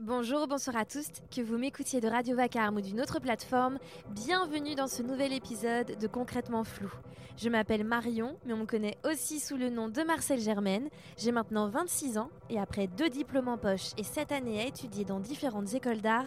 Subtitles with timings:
[0.00, 3.78] Bonjour, bonsoir à tous, que vous m'écoutiez de Radio Vacarme ou d'une autre plateforme,
[4.10, 6.92] bienvenue dans ce nouvel épisode de Concrètement Flou.
[7.38, 10.90] Je m'appelle Marion, mais on me connaît aussi sous le nom de Marcel Germaine.
[11.16, 15.06] J'ai maintenant 26 ans et après deux diplômes en poche et sept années à étudier
[15.06, 16.26] dans différentes écoles d'art,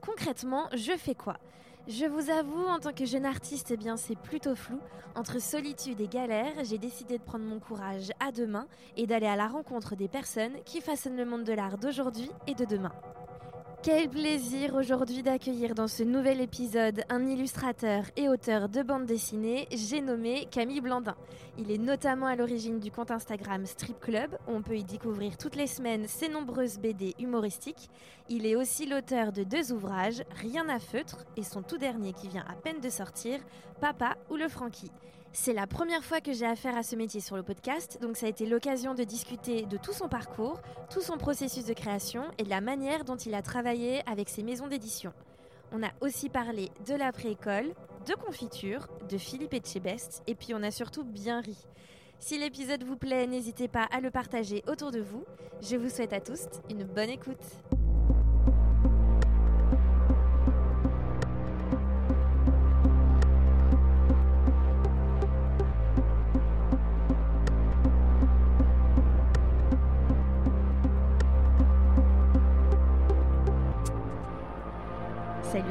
[0.00, 1.36] concrètement, je fais quoi?
[1.90, 4.78] Je vous avoue, en tant que jeune artiste, eh bien c'est plutôt flou.
[5.16, 9.26] Entre solitude et galère, j'ai décidé de prendre mon courage à deux mains et d'aller
[9.26, 12.92] à la rencontre des personnes qui façonnent le monde de l'art d'aujourd'hui et de demain.
[13.82, 19.68] Quel plaisir aujourd'hui d'accueillir dans ce nouvel épisode un illustrateur et auteur de bande dessinée,
[19.72, 21.16] j'ai nommé Camille Blandin.
[21.56, 25.38] Il est notamment à l'origine du compte Instagram Strip Club, où on peut y découvrir
[25.38, 27.88] toutes les semaines ses nombreuses BD humoristiques.
[28.28, 32.28] Il est aussi l'auteur de deux ouvrages, Rien à feutre et son tout dernier qui
[32.28, 33.40] vient à peine de sortir,
[33.80, 34.92] Papa ou le Frankie.
[35.32, 38.26] C'est la première fois que j'ai affaire à ce métier sur le podcast, donc ça
[38.26, 40.60] a été l'occasion de discuter de tout son parcours,
[40.92, 44.42] tout son processus de création et de la manière dont il a travaillé avec ses
[44.42, 45.12] maisons d'édition.
[45.72, 47.72] On a aussi parlé de l'après-école,
[48.08, 51.56] de confiture, de Philippe Etchebest, et puis on a surtout bien ri.
[52.18, 55.24] Si l'épisode vous plaît, n'hésitez pas à le partager autour de vous.
[55.62, 57.38] Je vous souhaite à tous une bonne écoute.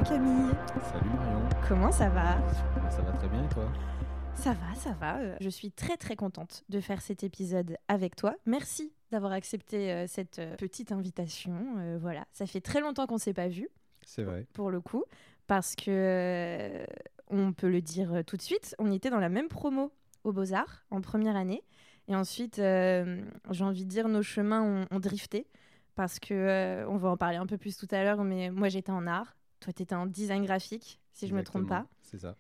[0.06, 0.52] Salut Camille.
[0.94, 1.50] Salut Marion.
[1.68, 2.38] Comment ça va?
[2.90, 3.66] Ça va très bien et toi?
[4.34, 5.18] Ça va, ça va.
[5.18, 8.36] Euh, Je suis très très contente de faire cet épisode avec toi.
[8.46, 11.54] Merci d'avoir accepté euh, cette euh, petite invitation.
[11.80, 13.68] Euh, voilà, ça fait très longtemps qu'on s'est pas vu
[14.06, 14.46] C'est vrai.
[14.54, 15.04] pour le coup,
[15.48, 16.86] parce que
[17.30, 19.92] on peut le dire tout de suite, on était dans la même promo
[20.24, 21.64] aux Beaux Arts en première année,
[22.08, 25.46] et ensuite, euh, j'ai envie de dire, nos chemins ont, ont drifté,
[25.96, 28.70] parce que euh, on va en parler un peu plus tout à l'heure, mais moi
[28.70, 31.86] j'étais en art, toi tu étais en design graphique, si je me trompe pas.
[32.02, 32.36] C'est ça.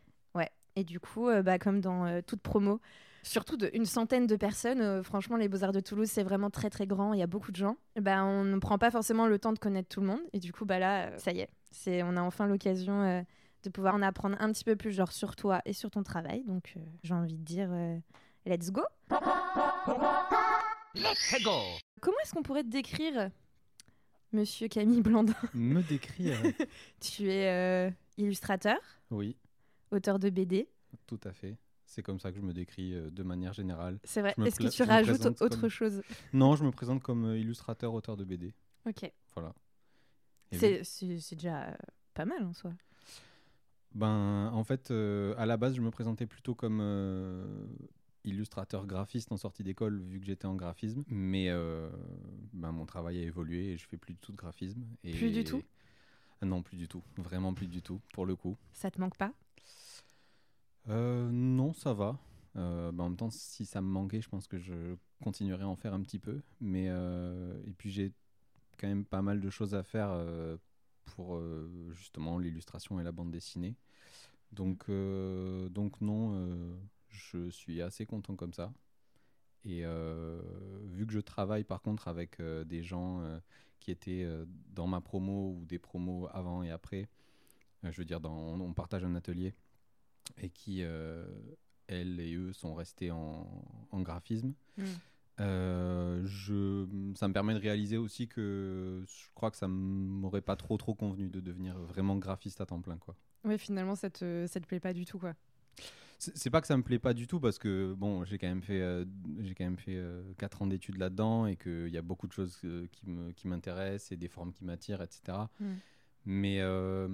[0.75, 2.80] Et du coup, euh, bah, comme dans euh, toute promo,
[3.23, 6.70] surtout de une centaine de personnes, euh, franchement, les Beaux-Arts de Toulouse, c'est vraiment très
[6.70, 7.76] très grand, il y a beaucoup de gens.
[7.99, 10.21] Bah, on ne prend pas forcément le temps de connaître tout le monde.
[10.32, 13.21] Et du coup, bah, là, euh, ça y est, c'est, on a enfin l'occasion euh,
[13.64, 16.44] de pouvoir en apprendre un petit peu plus genre, sur toi et sur ton travail.
[16.45, 17.98] Donc, euh, j'ai envie de dire, euh,
[18.45, 18.83] let's go.
[20.95, 21.60] Let's go!
[21.99, 23.32] Comment est-ce qu'on pourrait te décrire,
[24.34, 26.38] monsieur Camille Blandin Me décrire
[27.00, 28.78] Tu es euh, illustrateur,
[29.12, 29.36] Oui,
[29.92, 30.67] auteur de BD.
[31.08, 31.58] tout à fait.
[31.86, 34.00] C'est comme ça que je me décris euh, de manière générale.
[34.04, 34.36] C'est vrai.
[34.45, 36.04] Est-ce que tu rajoutes autre comme- chose?
[36.34, 38.54] Non, je me présente comme euh, illustrateur, auteur de BD.
[38.88, 39.12] Ok.
[39.34, 39.56] Voilà.
[40.52, 40.60] Oui.
[40.84, 41.76] C'est, déjà
[42.14, 42.72] pas mal en soi.
[43.95, 46.80] Ben, en fait, euh, à la base, je me présentais plutôt comme
[48.30, 51.04] illustrateur graphiste en sortie d'école, vu que j'étais en graphisme.
[51.08, 51.90] Mais euh,
[52.54, 54.84] ben, mon travail a évolué et je fais plus du tout de graphisme.
[55.04, 55.12] Et...
[55.12, 55.64] Plus du tout?
[56.42, 57.04] Ah Non, plus du tout.
[57.18, 58.58] Vraiment plus du tout, pour le coup.
[58.72, 59.34] Ça te manque pas?
[60.88, 62.18] Euh, non, ça va.
[62.56, 65.68] Euh, bah, en même temps, si ça me manquait, je pense que je continuerais à
[65.68, 66.42] en faire un petit peu.
[66.60, 68.14] Mais euh, et puis j'ai
[68.78, 70.58] quand même pas mal de choses à faire euh,
[71.06, 71.42] pour
[71.92, 73.76] justement l'illustration et la bande dessinée.
[74.52, 76.78] Donc donc non,
[77.09, 78.73] je suis assez content comme ça.
[79.65, 80.42] Et euh,
[80.86, 83.39] vu que je travaille par contre avec euh, des gens euh,
[83.80, 84.27] qui étaient
[84.73, 87.09] dans ma promo ou des promos avant et après,
[87.83, 89.55] je veux dire, dans, on, on partage un atelier
[90.37, 93.47] et qui, elles et eux, sont restés en,
[93.91, 94.53] en graphisme.
[94.77, 94.83] Mm.
[95.39, 100.58] Euh, je, ça me permet de réaliser aussi que je crois que ça m'aurait pas
[100.58, 103.15] trop trop convenu de devenir vraiment graphiste à temps plein quoi.
[103.45, 105.33] Ouais, finalement, ça te, ça te plaît pas du tout, quoi.
[106.22, 108.62] C'est pas que ça me plaît pas du tout parce que bon, j'ai quand même
[108.62, 109.06] fait euh,
[109.40, 109.98] j'ai quand même fait
[110.38, 113.48] 4 ans d'études là-dedans et qu'il y a beaucoup de choses euh, qui me qui
[113.48, 115.50] m'intéressent et des formes qui m'attirent, etc.
[115.62, 115.66] Mm.
[116.26, 117.08] Mais euh,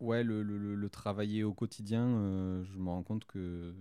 [0.00, 3.74] ouais, le, le- le- le travailler au quotidien, euh, je me rends compte que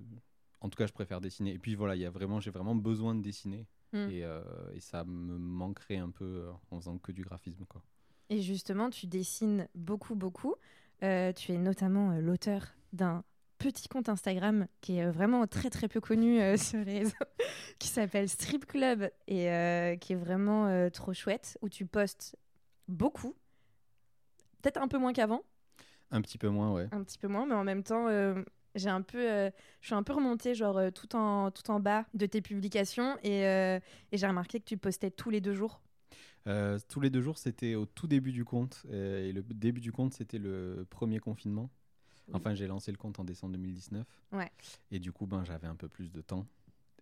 [0.62, 1.54] en tout cas, je préfère dessiner.
[1.54, 4.10] Et puis voilà, il y a vraiment j'ai vraiment besoin de dessiner Mm.
[4.10, 4.42] et, euh,
[4.74, 7.82] et ça me manquerait un peu euh, en faisant que du graphisme quoi.
[8.30, 10.56] Et justement, tu dessines beaucoup, beaucoup.
[11.04, 13.24] Euh, tu es notamment euh, l'auteur d'un
[13.58, 17.14] petit compte Instagram qui est euh, vraiment très, très peu connu euh, sur les réseaux,
[17.80, 22.36] qui s'appelle Strip Club et euh, qui est vraiment euh, trop chouette, où tu postes
[22.88, 23.36] beaucoup.
[24.62, 25.44] Peut-être un peu moins qu'avant,
[26.12, 26.88] Un petit peu moins, ouais.
[26.92, 28.08] un petit peu moins, mais en même temps,
[28.74, 29.20] j'ai un peu,
[29.82, 33.42] je suis un peu remontée genre tout en tout en bas de tes publications et,
[33.42, 33.82] et
[34.18, 35.82] j'ai remarqué que tu postais tous les deux jours.
[36.90, 38.84] Tous les deux jours, c'était au tout début du compte.
[38.92, 41.70] et le début du compte, c'était le premier confinement.
[42.34, 44.06] Enfin, j'ai lancé le compte en décembre 2019.
[44.32, 44.52] Ouais.
[44.92, 46.46] Et du coup, ben, j'avais un peu plus de temps.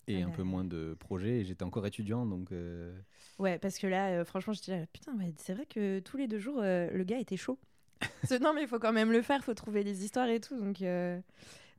[0.08, 0.36] et Ah un bah.
[0.38, 1.40] peu moins de projets.
[1.40, 2.94] Et j'étais encore étudiant, donc euh,
[3.40, 6.18] Ouais, parce que là, euh, franchement, je dis, ah, putain, ouais, c'est vrai que tous
[6.18, 7.58] les deux jours, euh, le gars était chaud.
[8.42, 10.60] Non, mais il faut quand même le faire, il faut trouver des histoires et tout.
[10.60, 11.20] Donc, euh,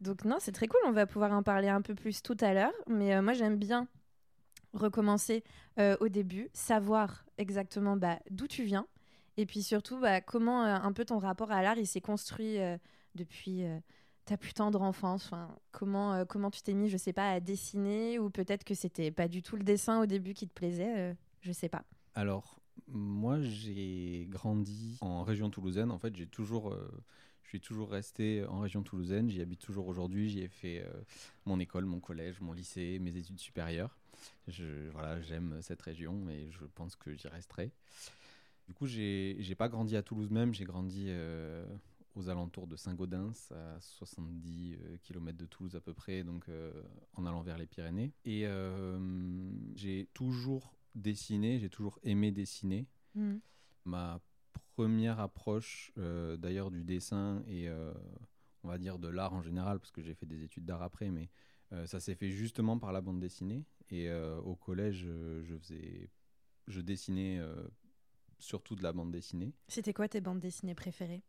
[0.01, 0.81] donc non, c'est très cool.
[0.87, 2.73] On va pouvoir en parler un peu plus tout à l'heure.
[2.87, 3.89] Mais moi, j'aime bien
[4.73, 5.45] recommencer
[5.79, 8.87] au début, savoir exactement bah, d'où tu viens.
[9.37, 12.59] Et puis surtout, bah, comment un peu ton rapport à l'art, il s'est construit
[13.15, 13.79] depuis euh,
[14.25, 15.27] ta plus tendre enfance.
[15.27, 18.75] Enfin, comment, euh, comment tu t'es mis, je sais pas, à dessiner ou peut-être que
[18.75, 20.99] c'était pas du tout le dessin au début qui te plaisait.
[20.99, 21.85] euh, je sais pas.
[22.15, 22.59] Alors,
[22.89, 25.91] moi, j'ai grandi en région toulousaine.
[25.91, 26.91] En fait, j'ai toujours, euh,
[27.43, 29.29] je suis toujours resté en région toulousaine.
[29.29, 30.31] J'y habite toujours aujourd'hui.
[30.31, 30.85] J'y ai fait
[31.45, 33.99] mon école, mon collège, mon lycée, mes études supérieures.
[34.93, 37.73] Voilà, j'aime cette région et je pense que j'y resterai.
[38.67, 40.55] Du coup, j'ai, j'ai pas grandi à Toulouse même.
[40.55, 41.11] J'ai grandi
[42.15, 46.73] aux alentours de Saint-Gaudens, à 70 km de Toulouse à peu près, donc euh,
[47.15, 48.13] en allant vers les Pyrénées.
[48.25, 48.99] Et euh,
[49.75, 52.87] j'ai toujours dessiné, j'ai toujours aimé dessiner.
[53.15, 53.37] Mm.
[53.85, 54.21] Ma
[54.77, 57.93] première approche euh, d'ailleurs du dessin et euh,
[58.63, 61.11] on va dire de l'art en général, parce que j'ai fait des études d'art après,
[61.11, 61.31] mais
[61.73, 63.65] euh, ça s'est fait justement par la bande dessinée.
[63.91, 66.11] Et euh, au collège, euh, je faisais,
[66.67, 67.69] je dessinais euh,
[68.39, 69.53] surtout de la bande dessinée.
[69.69, 71.23] C'était quoi tes bandes dessinées préférées?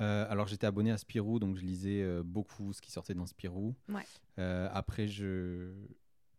[0.00, 3.26] Euh, alors j'étais abonné à Spirou, donc je lisais euh, beaucoup ce qui sortait dans
[3.26, 3.74] Spirou.
[3.88, 4.02] Ouais.
[4.38, 5.72] Euh, après, je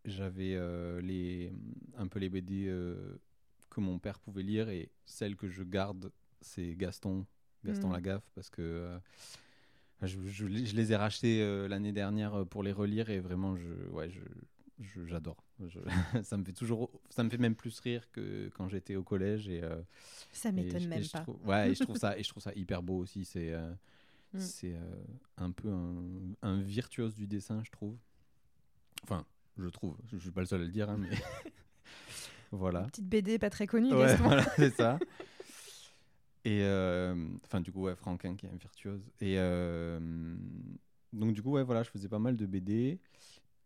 [0.05, 0.55] j'avais
[1.01, 1.51] les
[1.97, 2.65] un peu les BD
[3.71, 6.11] que mon père pouvait lire et celle que je garde,
[6.41, 7.25] c'est Gaston,
[7.63, 7.93] Gaston Mm.
[7.93, 8.99] Lagaffe, parce que
[10.03, 13.67] je, je les- je les ai rachetés l'année dernière pour les relire et vraiment, je
[13.91, 14.19] ouais, je-
[15.06, 15.38] j'adore.
[15.66, 15.80] Je-
[16.24, 19.48] ça me fait toujours, ça me fait même plus rire que quand j'étais au collège
[19.48, 19.81] et euh,
[20.31, 21.19] Ça m'étonne je- même je pas.
[21.22, 23.25] trouve- ouais, et je trouve ça et je trouve ça hyper beau aussi.
[23.25, 23.72] C'est euh,
[24.33, 24.39] Mm.
[24.39, 25.04] c'est euh,
[25.38, 25.95] un peu un,
[26.42, 27.95] un virtuose du dessin, je trouve.
[29.04, 29.25] Enfin,
[29.57, 29.95] je trouve.
[30.12, 31.10] Je suis pas le seul à le dire, hein, mais
[32.51, 32.81] voilà.
[32.83, 35.00] Petite BD pas très connue, Ouais, voilà, c'est ça.
[36.44, 39.10] Et euh, enfin, du coup, ouais, Franquin qui est un virtuose.
[39.22, 39.38] Et
[41.13, 43.00] donc, du coup, ouais, voilà, je faisais pas mal de BD.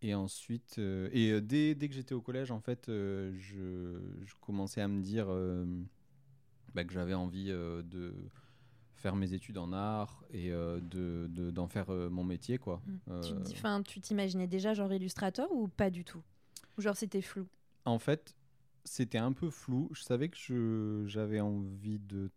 [0.01, 3.99] Et ensuite, euh, et euh, dès, dès que j'étais au collège, en fait, euh, je,
[4.25, 5.65] je commençais à me dire euh,
[6.73, 8.13] bah, que j'avais envie de
[8.95, 12.81] faire mes études en art et de, de- d'en faire mon métier, quoi.
[12.85, 13.11] Mm.
[13.11, 16.21] Euh, Tu t'imaginais déjà genre illustrateur ou pas du tout?
[16.77, 17.47] Ou genre c'était flou?
[17.85, 18.35] En fait,
[18.85, 19.89] c'était un peu flou.
[19.93, 22.29] Je savais que je- j'avais envie de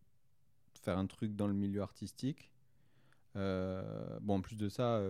[0.82, 2.50] faire un truc dans le milieu artistique.
[3.35, 5.00] Bon, en plus de ça,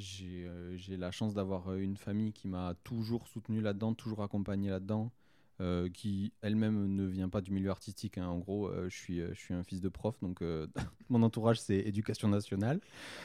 [0.00, 4.22] j'ai euh, j'ai la chance d'avoir euh, une famille qui m'a toujours soutenu là-dedans, toujours
[4.22, 5.12] accompagné là-dedans,
[5.60, 8.16] euh, qui elle-même ne vient pas du milieu artistique.
[8.18, 8.26] hein.
[8.26, 10.42] En gros, euh, je, suis, je suis un fils de prof, donc
[11.10, 12.80] mon entourage, c'est éducation nationale.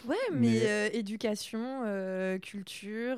[0.07, 1.83] Ouais, mais, Mais- éducation,
[2.41, 3.17] culture.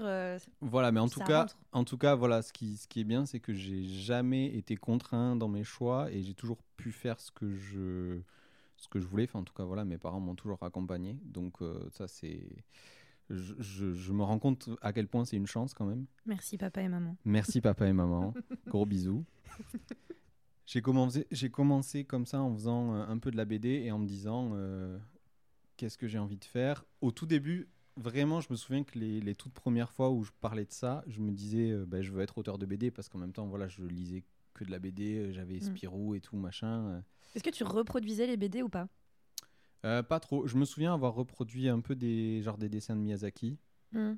[0.62, 1.57] Voilà, mais en tout cas, rentre.
[1.71, 4.75] en tout cas, voilà, ce qui, ce qui est bien, c'est que j'ai jamais été
[4.75, 8.19] contraint dans mes choix et j'ai toujours pu faire ce que je,
[8.77, 9.24] ce que je voulais.
[9.24, 11.57] Enfin, en tout cas, voilà, mes parents m'ont toujours accompagné, donc
[11.92, 12.42] ça c'est,
[13.29, 16.06] je, je- je me rends compte à quel point c'est une chance quand même.
[16.25, 17.15] Merci papa et maman.
[17.25, 18.33] Merci papa et maman,
[18.68, 19.25] gros bisous.
[20.65, 23.91] J'ai commencé, j'ai commencé comme ça en faisant euh, un peu de la BD et
[23.91, 24.97] en me disant euh,
[25.77, 26.83] qu'est-ce que j'ai envie de faire.
[27.00, 30.31] Au tout début, vraiment, je me souviens que les, les toutes premières fois où je
[30.41, 33.07] parlais de ça, je me disais euh, bah, je veux être auteur de BD parce
[33.07, 35.62] qu'en même temps, voilà, je lisais que de la BD, j'avais Mm.
[35.62, 37.01] Spirou et tout machin.
[37.35, 38.89] Est-ce que tu reproduisais les BD ou pas?
[39.88, 40.46] Euh, pas trop.
[40.48, 43.58] Je me souviens avoir reproduit un peu des genre des dessins de Miyazaki,
[43.94, 44.15] Hmm.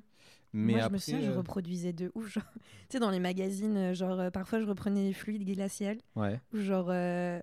[0.52, 2.28] mais Moi, après, je me souviens, je euh, reproduisais de ouf.
[2.32, 2.60] genre- tu
[2.90, 5.98] sais, dans les magazines, euh, genre, euh, parfois, je reprenais les fluides glaciales.
[6.16, 6.40] ouais.
[6.52, 7.40] Ou genre, je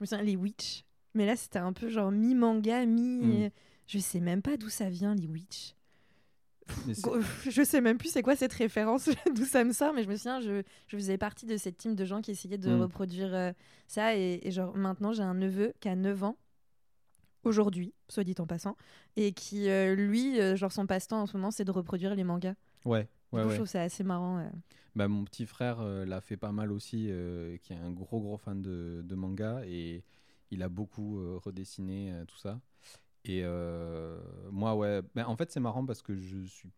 [0.00, 0.84] me souviens, les Witch.
[1.14, 3.46] Mais là, c'était un peu genre mi-manga, mi.
[3.46, 3.50] Mm.
[3.86, 5.74] Je sais même pas d'où ça vient, les Witch.
[7.48, 10.14] Je sais même plus c'est quoi cette référence, d'où ça me sort, mais je me
[10.16, 12.80] souviens, je, je faisais partie de cette team de gens qui essayaient de Mm.
[12.82, 13.54] reproduire
[13.88, 14.14] ça.
[14.16, 16.36] Et, et genre, maintenant, j'ai un neveu qui a 9 ans,
[17.44, 18.76] aujourd'hui, soit dit en passant,
[19.16, 22.24] et qui, euh, lui, euh, genre, son passe-temps en ce moment, c'est de reproduire les
[22.24, 22.54] mangas.
[22.84, 23.08] ouais.
[23.32, 23.54] Du Ouais, coup, ouais.
[23.54, 24.38] je trouve ça assez marrant.
[24.38, 24.48] euh.
[24.96, 28.20] Bah, mon petit frère euh, l'a fait pas mal aussi, euh, qui est un gros
[28.20, 30.02] gros fan de, de manga et
[30.50, 32.60] il a beaucoup euh, redessiné euh, tout ça.
[33.24, 34.18] Et euh,
[34.50, 36.70] moi, ouais, ben, en fait, c'est marrant parce que je suis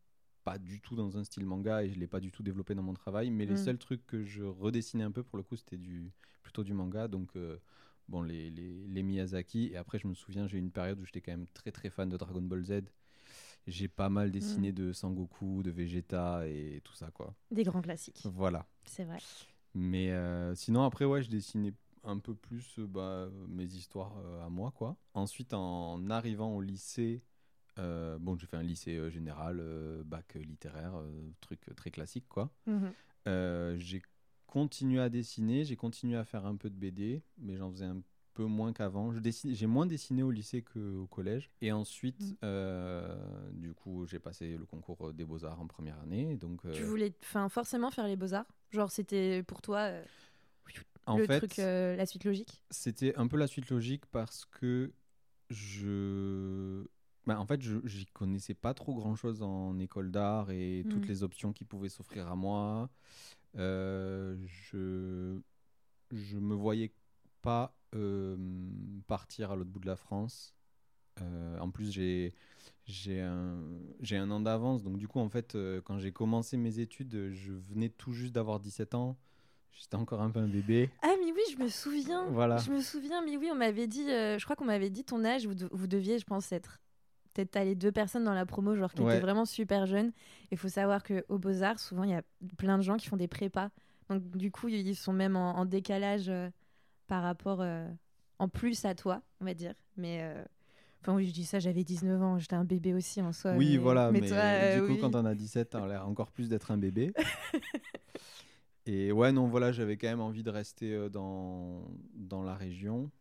[0.45, 2.83] pas du tout dans un style manga et je l'ai pas du tout développé dans
[2.83, 3.31] mon travail.
[3.31, 3.57] Mais les Mm.
[3.57, 7.09] seuls trucs que je redessinais un peu pour le coup, c'était du plutôt du manga.
[7.09, 7.57] Donc, euh,
[8.09, 9.71] bon, les, les, les Miyazaki.
[9.73, 11.90] Et après, je me souviens, j'ai eu une période où j'étais quand même très très
[11.90, 12.82] fan de Dragon Ball Z.
[13.66, 17.35] J'ai pas mal dessiné de Sangoku, de Vegeta et tout ça, quoi.
[17.50, 18.66] Des grands classiques, Voilà.
[18.85, 19.18] c'est vrai.
[19.75, 21.73] Mais euh, sinon, après, ouais, je dessinais
[22.04, 24.97] un peu plus euh, bah, mes histoires euh, à moi, quoi.
[25.14, 27.23] Ensuite, en arrivant au lycée,
[27.78, 29.62] Euh, bon, j'ai fait un lycée général,
[30.04, 30.92] bac littéraire,
[31.40, 32.50] truc très classique, quoi.
[32.66, 32.92] Mhm.
[33.78, 34.02] j'ai
[34.52, 38.02] continué à dessiner, j'ai continué à faire un peu de BD, mais j'en faisais un
[38.35, 39.11] peu moins qu'avant.
[39.47, 41.49] J'ai moins dessiné au lycée qu'au collège.
[41.62, 43.52] Et ensuite, mm.
[43.52, 46.37] du coup, j'ai passé le concours des beaux-arts en première année.
[46.37, 47.14] Donc, Tu voulais
[47.49, 48.44] forcément faire les beaux-arts?
[48.73, 49.90] Genre, c'était pour toi
[51.06, 52.62] en le fait, truc, la suite logique?
[52.71, 54.92] C'était un peu la suite logique parce que
[55.49, 56.85] je
[57.25, 61.09] bah, en fait, je n'y connaissais pas trop grand-chose en école d'art et toutes mm.
[61.09, 62.90] les options qui pouvaient s'offrir à moi.
[63.59, 65.38] Euh, je
[66.11, 66.92] je me voyais
[67.40, 68.37] pas euh,
[69.06, 70.54] partir à l'autre bout de la France.
[71.21, 72.35] Euh, en plus, j'ai
[72.85, 73.59] j'ai un,
[74.00, 74.82] j'ai un an d'avance.
[74.82, 78.61] Donc, du coup, en fait, quand j'ai commencé mes études, je venais tout juste d'avoir
[78.61, 79.16] 17 ans.
[79.73, 80.90] J'étais encore un peu un bébé.
[81.00, 82.26] Ah, mais oui, je me souviens.
[82.30, 82.59] Voilà.
[82.59, 85.47] Je me souviens, mais oui, on m'avait dit, je crois qu'on m'avait dit ton âge,
[85.47, 86.80] vous, vous deviez, je pense, être
[87.32, 90.12] peut-être as les deux personnes dans la promo genre qui étaient vraiment super jeunes.
[90.50, 92.22] Il faut savoir que au Beaux-Arts, souvent il y a
[92.56, 93.70] plein de gens qui font des prépas.
[94.08, 96.48] Donc du coup, ils sont même en, décalage euh,
[97.06, 97.88] par rapport euh,
[98.38, 99.74] en plus à toi, on va dire.
[99.96, 100.42] Mais euh,
[101.00, 103.54] enfin oui, je dis ça, j'avais 19 ans, j'étais un bébé aussi en soi.
[103.56, 106.70] Oui, voilà, mais, du coup quand on a 17, on a l'air encore plus d'être
[106.70, 107.12] un bébé.
[108.86, 111.84] Et ouais, non, voilà, j'avais quand même envie de rester dans,
[112.14, 113.12] dans la région.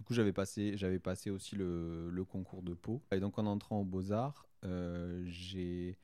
[0.00, 3.02] Du coup, j'avais passé, j'avais passé aussi le, le, concours de Pau.
[3.12, 5.98] Et donc, en entrant aux Beaux-Arts, euh, j'ai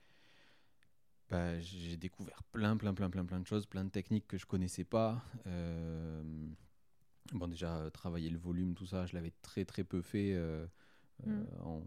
[1.31, 4.45] bah, j'ai découvert plein, plein, plein, plein, plein de choses, plein de techniques que je
[4.45, 5.25] connaissais pas.
[5.47, 6.23] Euh,
[7.33, 10.67] bon, déjà, travailler le volume, tout ça, je l'avais très, très peu fait euh,
[11.25, 11.45] mm.
[11.62, 11.83] en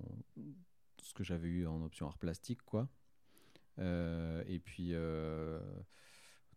[1.04, 2.90] ce que j'avais eu en option art plastique, quoi.
[3.78, 4.96] et puis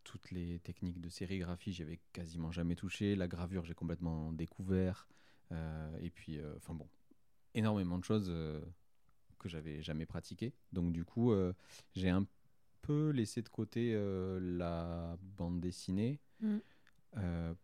[0.03, 3.17] toutes les techniques de sérigraphie, j'y avais quasiment jamais touché.
[3.17, 5.07] La gravure, j'ai complètement découvert.
[5.53, 6.89] Euh, et puis, euh, enfin bon,
[7.55, 8.61] énormément de choses euh,
[9.39, 10.53] que j'avais jamais pratiquées.
[10.73, 11.35] Donc du coup,
[11.95, 12.27] j'ai un
[12.81, 13.95] peu laissé de côté
[14.41, 16.21] la bande dessinée.
[16.41, 16.59] Mm.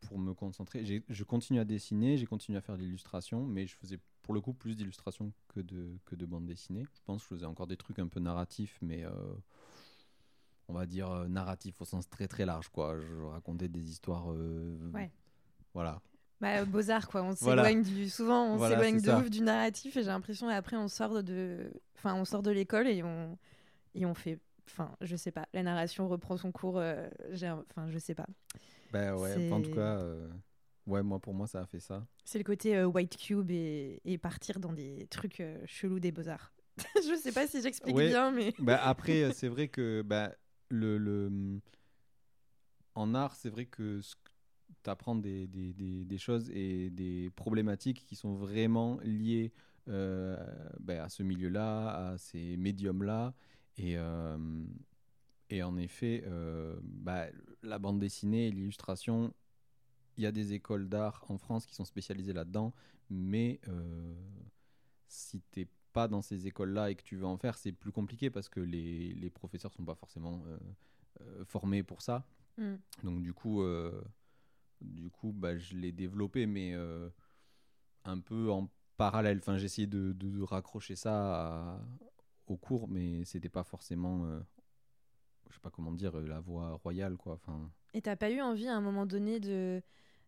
[0.03, 0.85] pour me concentrer.
[1.09, 4.41] Je continue à dessiner, j'ai continué à faire de l'illustration, mais je faisais pour le
[4.41, 6.85] coup plus d'illustration que de, que de bande dessinée.
[6.95, 9.05] Je pense que je faisais encore des trucs un peu narratifs, mais
[10.69, 12.69] on va dire narratifs au sens très très large.
[12.69, 13.01] Quoi.
[13.01, 14.27] Je racontais des histoires.
[14.27, 15.11] ouais.
[15.75, 16.03] Voilà.
[16.41, 17.23] Bah, Beaux-Arts, quoi.
[17.23, 18.09] On s'éloigne du...
[18.09, 22.15] Souvent, on s'éloigne de ouf du narratif et j'ai l'impression, après, on sort de, enfin,
[22.15, 23.37] on sort de l'école et on...
[23.95, 24.39] et on fait.
[24.71, 25.47] Enfin, je sais pas.
[25.53, 26.79] La narration reprend son cours.
[26.79, 27.09] Euh,
[27.71, 28.27] enfin, je sais pas.
[28.93, 29.99] Bah ouais, en tout cas.
[29.99, 30.29] Euh,
[30.87, 32.07] ouais, moi, pour moi, ça a fait ça.
[32.25, 34.01] C'est le côté euh, White Cube et...
[34.05, 36.53] et, partir dans des trucs chelous des beaux-arts.
[36.97, 38.55] je sais pas si j'explique bien, mais.
[38.61, 40.33] bah, après, c'est vrai que bah,
[40.69, 41.61] le, le...
[42.95, 44.15] en art, c'est vrai que ce
[44.87, 49.53] apprendre des, des, des, choses et des problématiques qui sont vraiment liées
[49.89, 50.37] euh,
[50.81, 53.35] ben, à ce milieu-là, à ces médiums-là.
[53.77, 54.65] Et, euh,
[55.51, 57.27] et en effet, euh, bah,
[57.63, 59.33] la bande dessinée et l'illustration,
[60.17, 62.75] il y a des écoles d'art en France qui sont spécialisées là-dedans,
[63.09, 63.61] mais
[65.07, 67.93] si tu n'es pas dans ces écoles-là et que tu veux en faire, c'est plus
[67.93, 70.43] compliqué parce que les, les professeurs sont pas forcément
[71.47, 72.27] formés pour ça.
[72.59, 72.75] Mm.
[73.05, 73.63] Donc du coup,
[74.81, 77.09] du coup, bah, je l'ai développé, mais euh,
[78.05, 79.39] un peu en parallèle.
[79.39, 81.81] Enfin, j'ai essayé de, raccrocher ça
[82.47, 84.41] au cours, mais c'était pas forcément, euh,
[85.49, 87.35] je sais pas comment dire, la voie royale, quoi.
[87.35, 87.71] Enfin.
[87.95, 89.83] Et t'as pas eu envie à un moment donné de,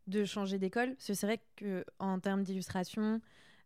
[0.07, 0.95] de changer d'école?
[0.95, 3.21] Parce que c'est vrai qu'en termes d'illustration,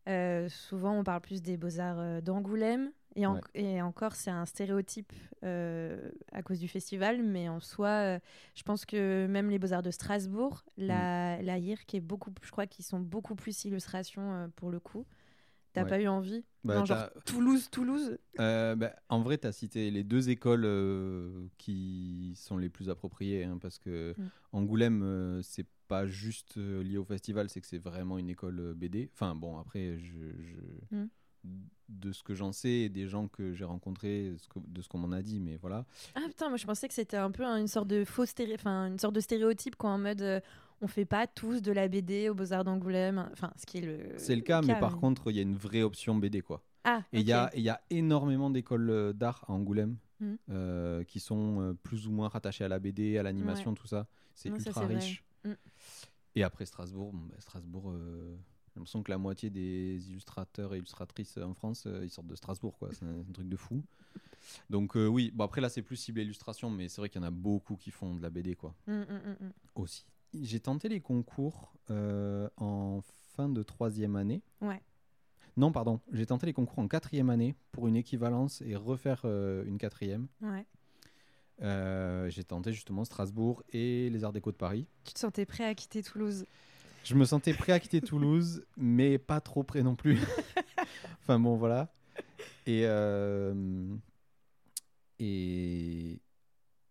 [0.09, 5.13] euh, souvent on parle plus des beaux-arts d'Angoulême, et, et, encore, c'est un stéréotype
[5.45, 8.19] euh, à cause du festival, mais en soi, euh,
[8.55, 11.45] je pense que même les Beaux-Arts de Strasbourg, la, mm.
[11.45, 15.07] la est beaucoup, je crois qu'ils sont beaucoup plus illustrations euh, pour le coup.
[15.73, 16.45] T'as pas eu envie?
[16.63, 18.17] Bah, genre Toulouse, Toulouse?
[18.39, 23.59] Bah, En vrai, tu as cité les deux écoles qui sont les plus appropriées, hein,
[23.61, 24.29] parce que mm.
[24.53, 29.11] Angoulême, c'est pas juste lié au festival, c'est que c'est vraiment une école BD.
[29.15, 30.19] Enfin, bon, après, je.
[30.43, 30.97] je...
[30.97, 31.09] Mm
[31.89, 35.13] de ce que j'en sais et des gens que j'ai rencontrés, de ce qu'on m'en
[35.13, 35.85] a dit, mais voilà.
[36.15, 38.25] Ah putain, moi je pensais que c'était un peu une sorte de faux
[38.55, 40.41] enfin une sorte de stéréotype quoi, en mode euh,
[40.81, 43.99] on fait pas tous de la BD aux Beaux-Arts d'Angoulême, enfin ce qui est le.
[44.17, 46.63] C'est le cas, mais par contre il y a une vraie option BD quoi.
[46.85, 47.03] Ah.
[47.13, 49.97] Et il y a, y a énormément d'écoles euh, d'art à Angoulême.
[50.21, 50.37] Hmm.
[50.49, 54.07] Euh, qui sont plus ou moins rattachées à la BD, à l'animation, tout ça.
[54.37, 55.25] C'est ultra riche.
[55.43, 55.55] Hmm.
[56.37, 57.93] Et après Strasbourg, bah, Strasbourg,
[58.75, 62.35] j'ai l'impression que la moitié des illustrateurs et illustratrices en France, euh, ils sortent de
[62.35, 62.89] Strasbourg, quoi.
[62.93, 63.85] C'est un, truc de fou.
[64.69, 67.25] Donc euh, oui, bon après là c'est plus ciblé illustration, mais c'est vrai qu'il y
[67.25, 68.75] en a beaucoup qui font de la BD, quoi.
[68.87, 70.05] Mmh, mmh, mmh, Aussi.
[70.35, 73.01] J'ai tenté les concours euh, en
[73.37, 74.43] fin de troisième année.
[74.61, 74.83] Ouais.
[75.57, 79.65] Non, pardon, j'ai tenté les concours en quatrième année pour une équivalence et refaire euh,
[79.67, 80.27] une quatrième.
[80.41, 80.67] Ouais.
[81.63, 84.89] Euh, j'ai tenté justement Strasbourg et les Arts Déco de Paris.
[85.05, 86.47] Tu te sentais prêt à quitter Toulouse?
[87.05, 90.19] Je me sentais prêt à quitter Toulouse, mais pas trop prêt non plus.
[91.23, 91.93] enfin bon, voilà.
[92.67, 92.83] Et.
[92.85, 93.55] euh,
[95.19, 96.19] et.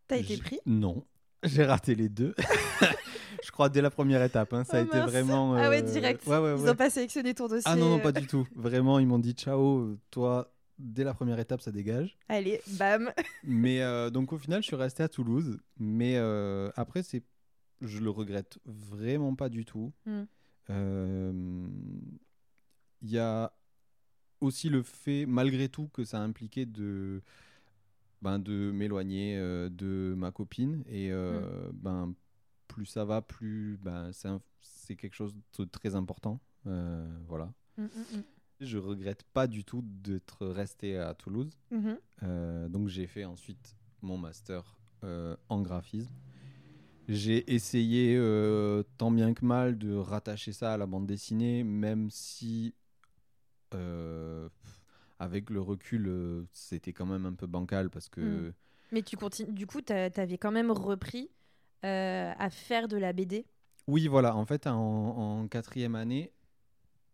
[0.08, 0.60] T'as été pris?
[0.66, 1.04] Non,
[1.44, 2.36] j'ai raté les deux.
[3.44, 4.54] Je crois dès la première étape.
[4.54, 5.56] hein, Ça a Oh été vraiment.
[5.56, 6.26] Ah ouais, euh, direct.
[6.28, 6.70] Ouais, ouais, Ils ouais.
[6.70, 7.64] ont pas sélectionné ton dossier.
[7.66, 8.48] Ah non, non, euh, pas du tout.
[8.56, 12.18] Vraiment, ils m'ont dit ciao, toi, dès la première étape, ça dégage.
[12.30, 13.12] Allez, bam.
[13.44, 15.60] Mais euh, donc au final, je suis resté à Toulouse.
[15.78, 17.24] Mais euh, après, c'est,
[17.88, 19.94] je le regrette vraiment pas du tout.
[20.06, 20.24] Mm.
[20.70, 21.68] Euh,
[23.02, 23.54] Il y a
[24.40, 27.22] aussi le fait, malgré tout, que ça a impliqué de,
[28.22, 30.84] ben, de m'éloigner euh, de ma copine.
[30.88, 32.14] Et euh, ben,
[32.68, 34.12] plus ça va, plus ben,
[34.62, 36.40] c'est, quelque chose de très important.
[36.64, 37.54] Voilà.
[37.78, 38.24] Mm, mm, mm.
[38.62, 41.58] Je regrette pas du tout d'être resté à Toulouse.
[41.72, 41.98] Mhm.
[42.24, 44.78] Euh, donc j'ai fait ensuite mon master
[45.50, 46.14] en graphisme.
[47.10, 52.10] J'ai essayé euh, tant bien que mal de rattacher ça à la bande dessinée, même
[52.10, 52.74] si
[53.74, 54.48] euh,
[55.20, 58.54] avec le recul euh, c'était quand même un peu bancal parce que Mm.
[58.92, 59.52] Mais tu continues.
[59.52, 61.30] Du coup, t'a- t'avais quand même repris
[61.82, 63.46] à faire de la BD.
[63.88, 66.32] oui voilà en fait en, en quatrième année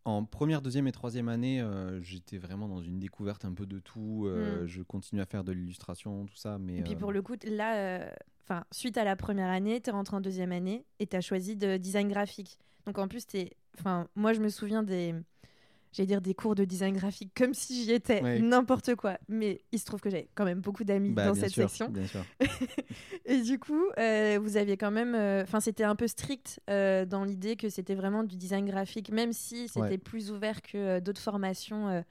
[0.06, 3.80] en première, deuxième et troisième année, euh, j'étais vraiment dans une découverte un peu de
[3.80, 4.24] tout.
[4.26, 4.68] euh, Mm.
[4.68, 6.58] Je continue à faire de l'illustration, tout ça.
[6.58, 7.76] Mais Et puis euh, pour le coup, là,
[8.50, 11.78] enfin, suite à la première année, t'es rentré en deuxième année et t'as choisi de
[11.78, 12.58] design graphique.
[12.86, 15.14] Donc en plus, t'es, enfin, moi je me souviens des,
[15.94, 18.40] j'allais dire des cours de design graphique comme si j'y étais, Ouais.
[18.40, 19.18] n'importe quoi.
[19.28, 21.90] Mais il se trouve que j'avais quand même beaucoup d'amis bah, dans cette sûr, section.
[21.90, 22.26] Bien sûr.
[23.26, 27.06] Et du coup, euh, vous aviez quand même, euh, enfin, c'était un peu strict euh,
[27.06, 29.98] dans l'idée que c'était vraiment du design graphique, même si c'était Ouais.
[30.00, 32.04] plus ouvert que d'autres formations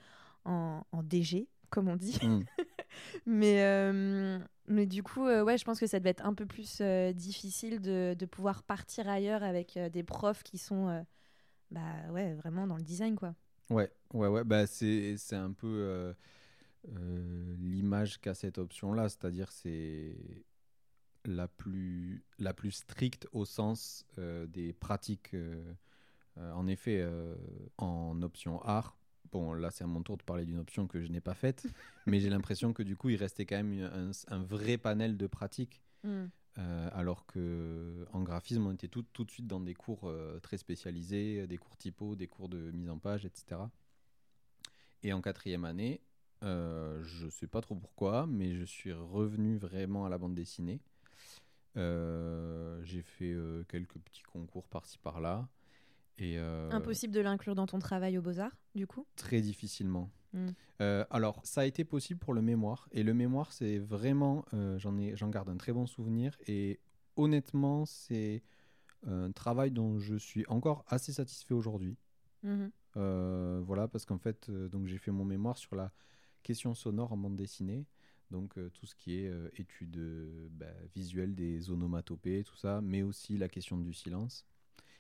[0.45, 2.19] en, en DG, comme on dit.
[2.23, 2.43] Mm.
[3.27, 6.47] Mais, euh, mais du coup, euh, ouais, je pense que ça devait être un peu
[6.47, 11.05] plus euh, difficile de, de pouvoir partir ailleurs avec des profs qui sont
[11.71, 11.81] bah,
[12.11, 13.35] ouais, vraiment dans le design, quoi.
[13.71, 14.45] Ouais, ouais, ouais.
[14.45, 16.15] Bah, c'est, c'est un peu
[17.59, 20.17] l'image qu'a cette option-là, c'est-à-dire c'est
[21.25, 25.37] la plus, la plus stricte au sens des pratiques.
[26.37, 27.07] en effet,
[27.77, 28.97] en option art,
[29.33, 31.67] bon, là c'est à mon tour de parler d'une option que je n'ai pas faite,
[32.07, 35.27] mais j'ai l'impression que du coup il restait quand même un, un vrai panel de
[35.27, 35.83] pratiques.
[36.05, 40.41] Euh, alors que en graphisme, on était tout, tout de suite dans des cours euh,
[40.41, 43.61] très spécialisés, des cours typo, des cours de mise en page, etc.
[45.03, 46.01] Et en quatrième année,
[46.45, 50.81] euh, je sais pas trop pourquoi, mais je suis revenu vraiment à la bande dessinée.
[51.77, 55.49] Euh, j'ai fait euh, quelques petits concours par-ci par-là.
[56.19, 59.07] Et, euh, Impossible de l'inclure dans ton travail aux Beaux-Arts, du coup?
[59.17, 60.11] Très difficilement.
[60.33, 60.49] Mm.
[60.81, 62.89] Euh, alors, ça a été possible pour le mémoire.
[62.93, 64.45] Et le mémoire, c'est vraiment.
[64.55, 66.37] euh, j'en, ai, j'en garde un très bon souvenir.
[66.47, 66.81] Et
[67.17, 68.43] honnêtement, c'est
[69.07, 71.97] un travail dont je suis encore assez satisfait aujourd'hui.
[72.43, 72.71] Mhm.
[73.65, 75.93] Voilà, parce qu'en fait, donc j'ai fait mon mémoire sur la
[76.43, 77.87] question sonore en bande dessinée.
[78.31, 82.81] Donc, euh, tout ce qui est euh, étude euh, bah, visuelle des onomatopées, tout ça,
[82.83, 84.45] mais aussi la question du silence.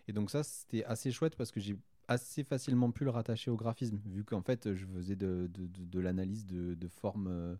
[0.08, 1.76] Et donc, ça, c'était assez chouette parce que j'ai
[2.08, 5.84] assez facilement pu le rattacher au graphisme, vu qu'en fait, je faisais de, de, de-
[5.84, 7.54] de l'analyse de, de forme euh,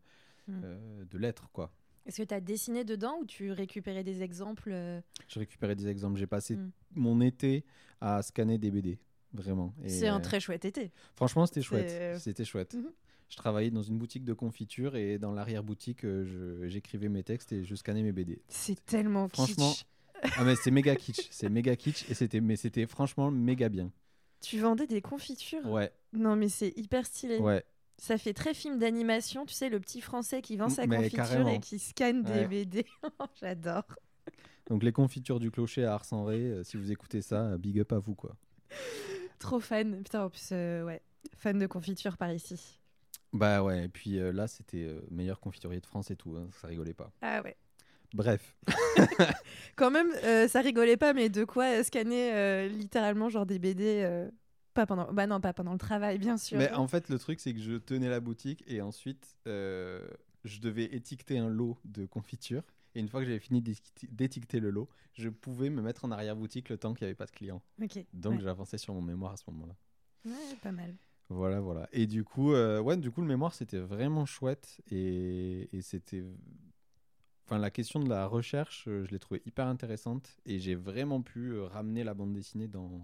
[0.49, 0.61] Mm.
[0.65, 1.71] euh, de lettres, quoi.
[2.07, 5.89] Est-ce que tu as dessiné dedans ou tu récupérais des exemples euh, Je récupérais des
[5.89, 6.19] exemples.
[6.19, 6.71] J'ai passé Mm.
[6.95, 7.67] mon été
[8.01, 8.99] à scanner des BD,
[9.35, 9.75] vraiment.
[9.87, 10.91] C'est un très chouette été.
[11.17, 12.19] Franchement, c'était chouette.
[12.19, 12.73] C'était chouette.
[12.75, 12.91] Mhm.
[13.29, 16.07] Je travaillais dans une boutique de confiture et dans l'arrière-boutique,
[16.63, 18.41] j'écrivais mes textes et je scannais mes BD.
[18.49, 19.85] C'est tellement Franchement, kitsch.
[20.37, 23.90] Ah mais c'est méga kitsch, c'est méga kitsch et c'était mais c'était franchement méga bien.
[24.40, 25.66] Tu vendais des confitures?
[25.66, 27.38] Ouais, Non, mais c'est hyper stylé.
[27.38, 27.64] ouais.
[28.00, 31.16] Ça fait très film d'animation, tu sais, le petit français qui vend sa Mais confiture
[31.24, 31.48] carrément.
[31.50, 32.46] et qui scanne des Ouais.
[32.46, 32.85] BD.
[33.40, 33.83] J'adore.
[34.68, 37.92] Donc les confitures du clocher à Ars-en-Ré, euh, si vous écoutez ça, euh, big up
[37.92, 38.37] à vous quoi.
[39.40, 40.02] Trop fan.
[40.04, 41.02] Putain, en plus, euh, ouais.
[41.37, 42.78] Fan de confiture par ici.
[43.33, 46.68] Bah ouais, et puis euh, là c'était meilleur confiturier de France et tout, hein, ça
[46.68, 47.11] rigolait pas.
[47.20, 47.57] Ah ouais.
[48.14, 48.57] Bref,
[49.77, 53.59] Quand même, euh, ça rigolait pas, mais de quoi euh, scanner euh, littéralement genre des
[53.59, 54.31] BD euh,
[54.75, 55.12] Pas pendant...
[55.12, 56.59] Bah non, pas pendant le travail, bien sûr.
[56.59, 60.07] mais en fait le truc c'est que je tenais la boutique et ensuite euh,
[60.44, 62.62] je devais étiqueter un lot de confitures
[62.94, 66.71] et une fois que j'avais fini d'étiqueter- le lot, je pouvais me mettre en arrière-boutique
[66.71, 67.62] le temps qu'il n'y avait pas de clients.
[67.83, 68.05] Ok.
[68.14, 68.40] Donc ouais.
[68.40, 69.77] j'avançais sur mon mémoire à ce moment-là.
[70.25, 70.94] Ouais, pas mal.
[71.29, 71.88] Voilà, voilà.
[71.92, 74.81] Et du coup, euh, ouais, du coup, le mémoire, c'était vraiment chouette.
[74.90, 76.25] Et, et c'était.
[77.51, 80.37] Enfin, la question de la recherche, euh, je l'ai trouvée hyper intéressante.
[80.45, 83.01] Et j'ai vraiment pu euh, ramener la bande dessinée dans,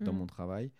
[0.00, 0.16] dans Mm.
[0.18, 0.70] mon travail.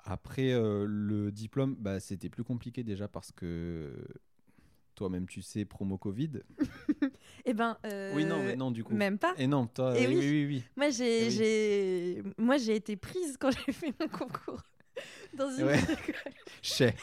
[0.00, 4.04] Après, euh, le diplôme, bah, c'était plus compliqué déjà parce que
[4.96, 6.40] toi-même, tu sais, promo Covid.
[7.44, 7.78] Eh ben.
[7.86, 8.92] euh, Oui, non, mais non, du coup.
[8.94, 9.32] Même pas.
[9.38, 10.18] Et non, toi, Eh oui, oui.
[10.18, 10.64] oui, oui, oui.
[10.76, 11.30] Moi, j'ai, Eh oui.
[11.30, 14.62] j'ai, moi, j'ai été prise quand j'ai fait mon concours
[15.38, 15.78] dans une Ouais.
[15.78, 16.32] école.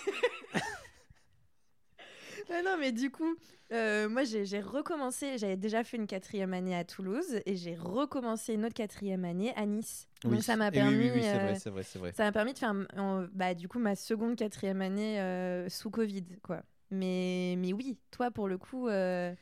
[2.47, 2.63] Je sais.
[2.63, 3.35] Non, mais du coup,
[3.71, 5.37] euh, moi, j'ai, recommencé.
[5.37, 9.53] J'avais déjà fait une quatrième année à Toulouse et j'ai recommencé une autre quatrième année
[9.55, 10.07] à Nice.
[10.23, 10.31] Oui.
[10.31, 10.97] Donc, ça m'a permis.
[10.97, 12.11] oui, oui, c'est euh, vrai, vrai, vrai.
[12.13, 15.89] Ça m'a permis de faire, euh, bah, du coup, ma seconde, quatrième année euh, sous
[15.89, 16.61] Covid, quoi.
[16.89, 19.33] Mais, mais oui, toi, pour le coup, euh,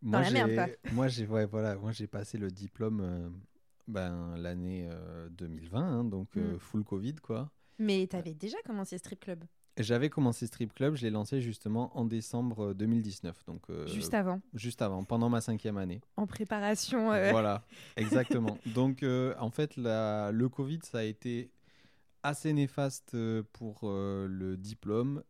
[0.00, 0.66] dans la merde, quoi.
[0.92, 3.32] Moi, j'ai ouais, voilà, moi, j'ai passé le diplôme
[3.88, 6.58] ben, l'année euh, 2020, hein, donc Mm.
[6.58, 7.50] full Covid, quoi.
[7.78, 9.44] mais t'avais déjà commencé strip club
[9.78, 14.12] J'avais commencé Strip Club, je l'ai lancé justement en décembre euh, 2019, donc euh, juste
[14.12, 16.02] avant, juste avant, pendant ma cinquième année.
[16.16, 17.10] en préparation.
[17.10, 17.64] euh, Voilà,
[17.96, 18.58] exactement.
[18.66, 21.50] Donc, euh, en fait, la- le Covid, ça a été
[22.22, 25.22] assez néfaste euh, pour euh, le diplôme,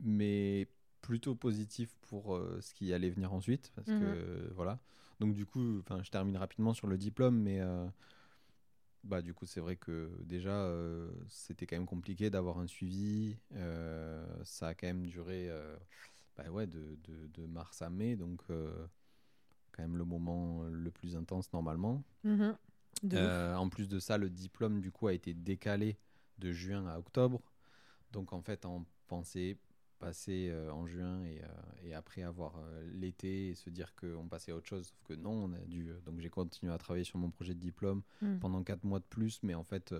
[0.00, 0.66] mais
[1.02, 3.70] plutôt positif pour euh, ce qui allait venir ensuite.
[3.76, 3.98] Parce Mhm.
[4.00, 4.78] que, voilà.
[5.20, 7.86] Donc, du coup, je termine rapidement sur le diplôme, mais euh,
[9.04, 13.36] bah, du coup, c'est vrai que déjà, euh, c'était quand même compliqué d'avoir un suivi.
[13.54, 15.76] Euh, ça a quand même duré euh,
[16.36, 18.42] bah, ouais, de, de- de mars à mai, donc
[19.72, 22.02] quand même le moment le plus intense normalement.
[22.24, 22.56] mhm,
[23.56, 25.98] en plus de ça, le diplôme du coup a été décalé
[26.38, 27.40] de juin à octobre.
[28.12, 29.56] Donc en fait, on pensait
[30.00, 31.46] passer euh, en juin et, euh,
[31.84, 34.86] et après avoir euh, l'été et se dire qu'on passait à autre chose.
[34.88, 35.92] Sauf que non, on a dû.
[36.04, 38.38] donc j'ai continué à travailler sur mon projet de diplôme Mm.
[38.38, 39.94] pendant quatre mois de plus, mais en fait,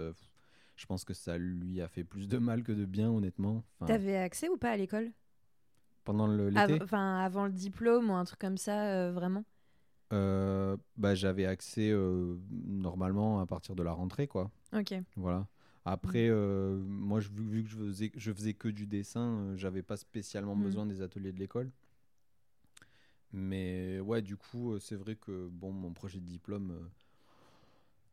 [0.76, 3.62] je pense que ça lui a fait plus de mal que de bien, honnêtement.
[3.76, 5.12] Enfin, T'avais accès ou pas à l'école?
[6.04, 9.44] pendant l'été, Enfin, avant le diplôme ou un truc comme ça, euh, vraiment?
[10.12, 14.50] Euh, bah, j'avais accès euh, normalement à partir de la rentrée, quoi.
[14.72, 14.94] Ok.
[15.16, 15.46] Voilà.
[15.92, 19.82] Après, euh, moi, je- vu, que je faisais, je faisais que du dessin, euh, j'avais
[19.82, 20.62] pas spécialement Mhm.
[20.62, 21.68] besoin des ateliers de l'école.
[23.32, 26.88] Mais ouais, du coup, euh, c'est vrai que bon, mon projet de diplôme, euh,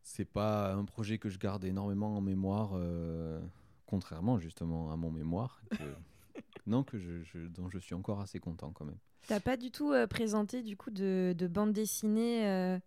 [0.02, 3.40] c'est pas un projet que je garde énormément en mémoire, euh,
[3.86, 5.78] contrairement justement à mon mémoire, que-
[6.66, 8.98] non que je, je- dont je suis encore assez content quand même.
[9.28, 12.80] T'as pas du tout présenté du coup de, de bande dessinée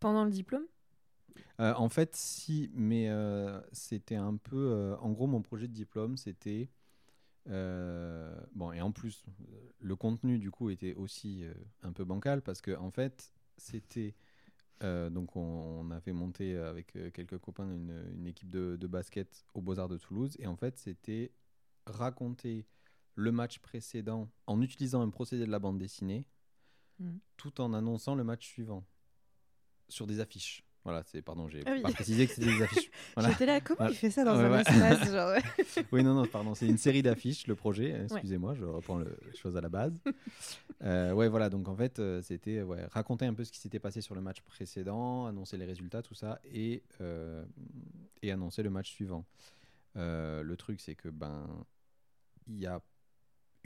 [0.00, 0.64] pendant le diplôme?
[1.60, 4.56] Euh, en fait, si, mais euh, c'était un peu.
[4.72, 6.70] euh, en gros, mon projet de diplôme, c'était.
[7.46, 9.24] bon, et en plus,
[9.80, 11.44] le contenu, du coup, était aussi
[11.82, 14.14] un peu bancal parce que, en fait, c'était.
[14.82, 19.62] donc, on, on avait monté avec quelques copains une, une équipe de, de basket aux
[19.62, 20.36] Beaux-Arts de Toulouse.
[20.38, 21.32] Et en fait, c'était
[21.86, 22.66] raconter
[23.14, 26.26] le match précédent en utilisant un procédé de la bande dessinée
[26.98, 27.20] Mhm.
[27.36, 28.84] tout en annonçant le match suivant
[29.88, 30.65] sur des affiches.
[30.86, 31.82] Voilà, c'est pardon, j'ai Ah oui.
[31.82, 32.90] pas précisé que c'était des affiches.
[33.16, 33.30] Voilà.
[33.32, 33.92] J'étais là, comment Voilà.
[33.92, 34.60] il fait ça dans Ouais, un ouais.
[34.60, 35.32] espace genre.
[35.92, 38.02] Oui, non, non, pardon, c'est une série d'affiches, le projet.
[38.04, 39.92] Excusez-moi, je reprends le, les choses à la base.
[40.82, 43.78] Euh, ouais, voilà, donc en fait, euh, c'était ouais, raconter un peu ce qui s'était
[43.78, 47.42] passé sur le match précédent, annoncer les résultats, tout ça, et, euh,
[48.22, 49.24] et annoncer le match suivant.
[49.96, 51.46] Euh, le truc, c'est que ben,
[52.46, 52.82] il y a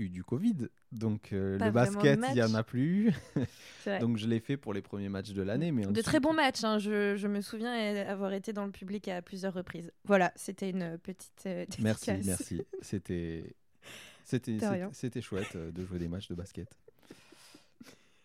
[0.00, 3.12] eu du Covid, donc euh, le basket, il y en a plus.
[4.00, 6.32] Donc je l'ai fait pour les premiers matchs de l'année, mais De ensuite- très bons
[6.32, 7.72] matchs, hein, je, je me souviens
[8.06, 9.90] avoir été dans le public à plusieurs reprises.
[10.04, 12.62] Voilà, c'était une petite euh, Merci, merci.
[12.82, 13.54] C'était,
[14.24, 14.58] c'était,
[14.92, 16.68] c'était- chouette euh, de jouer des matchs de basket.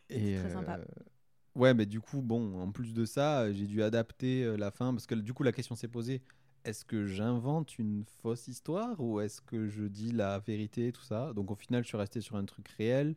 [0.09, 0.77] Et très sympa.
[0.79, 0.85] euh,
[1.55, 4.71] Ouais, mais du coup, bon, en plus de ça, euh, j'ai dû adapter euh, la
[4.71, 6.21] fin parce que du coup, la question s'est posée
[6.65, 11.31] est-ce que j'invente une fausse histoire ou est-ce que je dis la vérité, tout ça?
[11.33, 13.15] Donc au final, je suis resté sur un truc réel.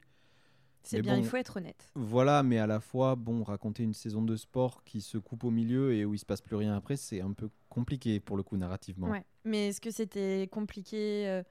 [0.83, 1.23] C'est bien, bon.
[1.23, 1.91] il faut être honnête.
[1.95, 5.51] Voilà, mais à la fois, bon, raconter une saison de sport qui se coupe au
[5.51, 8.43] milieu et où il se passe plus rien après, c'est un peu compliqué pour le
[8.43, 9.09] coup narrativement.
[9.09, 9.25] Ouais.
[9.45, 11.43] Mais est-ce que c'était compliqué euh,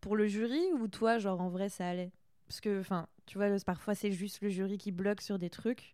[0.00, 2.12] pour le jury ou toi, genre en vrai, ça allait?
[2.46, 5.93] Parce que, enfin, tu vois, parfois c'est juste le jury qui bloque sur des trucs.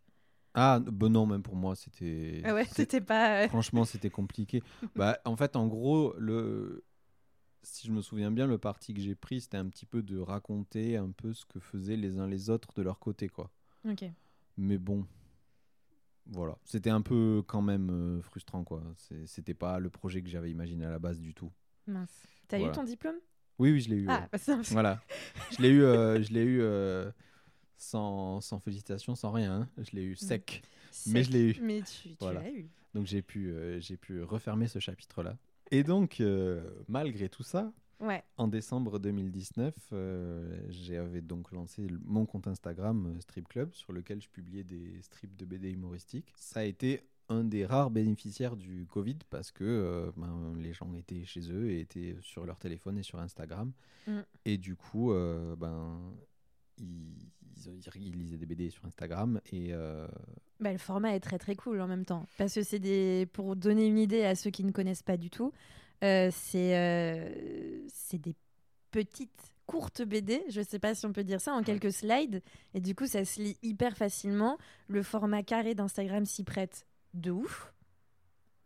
[0.55, 2.43] Ah, bon, non, même pour moi, c'était.
[2.45, 3.45] Ah ouais, c'était pas.
[3.45, 4.63] euh, Franchement, c'était compliqué.
[4.97, 6.85] bah, en fait, en gros, le...
[7.63, 10.19] si je me souviens bien, le parti que j'ai pris, c'était un petit peu de
[10.19, 13.51] raconter un peu ce que faisaient les uns les autres de leur côté, quoi.
[13.89, 14.05] Ok.
[14.57, 15.07] Mais bon,
[16.27, 16.57] voilà.
[16.65, 18.83] C'était un peu quand même euh, frustrant, quoi.
[19.27, 21.53] C'était pas le projet que j'avais imaginé à la base du tout.
[21.87, 22.23] Mince.
[22.49, 23.17] T'as eu ton diplôme?
[23.59, 24.07] Oui, oui, je l'ai eu.
[24.09, 24.39] Ah, ouais.
[24.47, 25.01] bah, Voilà.
[25.53, 26.61] Je l'ai eu, euh, je l'ai eu
[27.81, 29.63] sans, sans félicitations, sans rien.
[29.63, 29.69] hein.
[29.79, 30.63] Je l'ai eu sec.
[31.07, 31.57] Mais je l'ai eu.
[31.63, 32.43] Mais tu, tu Voilà.
[32.43, 32.69] l'as eu.
[32.95, 35.37] Donc j'ai pu, euh, j'ai pu refermer ce chapitre-là.
[35.71, 38.25] Et donc, euh, malgré tout ça, Ouais.
[38.39, 44.21] en décembre 2019, euh, j'avais donc lancé mon compte Instagram euh, Strip Club, sur lequel
[44.23, 46.33] je publiais des strips de BD humoristiques.
[46.37, 50.93] Ça a été un des rares bénéficiaires du Covid parce que euh, ben, les gens
[50.95, 53.71] étaient chez eux et étaient sur leur téléphone et sur Instagram.
[54.09, 54.21] Mm.
[54.47, 56.01] Et du coup, euh, ben,
[56.81, 57.15] ils,
[57.97, 60.09] ils- lisaient des BD sur Instagram et euh,
[60.61, 62.27] Bah, le format est très très cool en même temps.
[62.39, 63.27] Parce que c'est des.
[63.33, 65.53] Pour donner une idée à ceux qui ne connaissent pas du tout,
[66.03, 68.35] euh, c'est euh, c'est des
[68.91, 70.43] petites, courtes BD.
[70.49, 72.43] Je sais pas si on peut dire ça, en quelques slides.
[72.75, 74.59] Et du coup, ça se lit hyper facilement.
[74.89, 77.73] Le format carré d'Instagram s'y prête de ouf.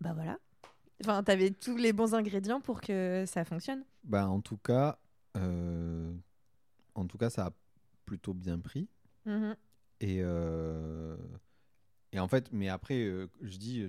[0.01, 0.39] Bah voilà.
[1.03, 3.85] Enfin, t'avais tous les bons ingrédients pour que ça fonctionne.
[4.05, 4.99] ben, en tout cas,
[5.35, 7.51] en tout cas, ça a
[8.05, 8.89] plutôt bien pris.
[9.27, 9.57] Mhm.
[10.01, 11.17] Et, euh,
[12.13, 13.87] et en fait, mais après, euh, je dis,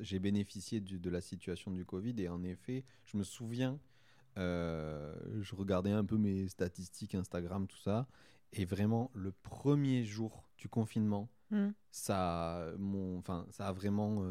[0.00, 3.78] j'ai bénéficié du- de la situation du Covid et en effet, je me souviens,
[4.38, 8.06] euh, je regardais un peu mes statistiques Instagram, tout ça,
[8.52, 11.70] et vraiment, le premier jour du confinement, Mm.
[11.90, 14.24] ça, mon, enfin, ça a vraiment,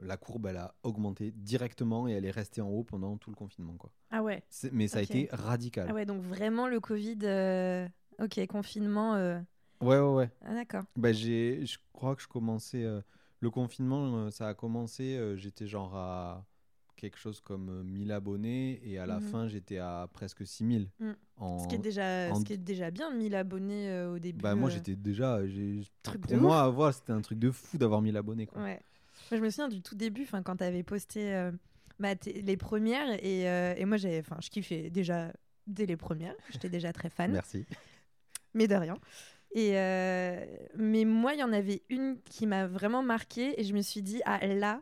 [0.00, 3.36] la courbe, elle a augmenté directement et elle est restée en haut pendant tout le
[3.36, 3.90] confinement, quoi.
[4.10, 4.42] Ah ouais.
[4.72, 5.86] Mais ça a été radical.
[5.90, 7.18] Ah ouais, donc vraiment le Covid.
[8.18, 9.14] Ok, confinement.
[9.14, 9.38] euh,
[9.80, 10.14] ouais, ouais.
[10.14, 10.30] ouais.
[10.44, 10.84] Ah d'accord.
[10.96, 12.84] Bah, j'ai, je crois que je commençais.
[12.84, 13.00] euh,
[13.40, 15.16] le confinement, euh, ça a commencé.
[15.16, 16.44] euh, j'étais genre à
[16.96, 19.28] quelque chose comme euh, 1000 abonnés et à la Mhm.
[19.28, 20.88] fin, j'étais à presque 6000.
[21.00, 21.10] Mm.
[21.38, 21.58] En...
[21.58, 24.40] Ce qui est déjà, en- ce qui est déjà bien, 1000 abonnés au début.
[24.40, 25.40] Bah, moi, j'étais déjà.
[26.02, 28.46] Truc pour moi, voilà, c'était un truc de fou d'avoir 1000 abonnés.
[28.46, 28.62] Quoi.
[28.62, 28.80] Ouais.
[29.30, 31.50] Moi, je me souviens du tout début, quand tu avais posté
[31.98, 33.42] bah, les premières, et,
[33.80, 35.32] et moi, j'avais, je kiffais déjà
[35.66, 36.34] dès les premières.
[36.50, 37.64] J'étais déjà très fan, Merci.
[38.54, 38.98] Mais de rien.
[39.54, 40.44] Et euh,
[40.76, 44.02] mais moi, il y en avait une qui m'a vraiment marqué, et je me suis
[44.02, 44.80] dit, ah là,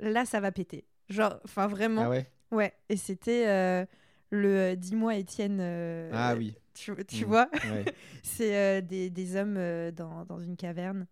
[0.00, 0.84] là, ça va péter.
[1.08, 2.02] Genre, enfin, vraiment.
[2.02, 2.26] Ah ouais?
[2.50, 2.72] Ouais.
[2.88, 3.84] Et c'était euh,
[4.30, 5.58] le euh, Dis-moi, Étienne.
[5.60, 6.54] euh, Ah oui.
[6.74, 7.28] Tu, tu Mm.
[7.28, 7.48] vois?
[7.72, 7.84] Ouais.
[8.24, 9.58] C'est des, des hommes
[9.92, 11.06] dans, dans une caverne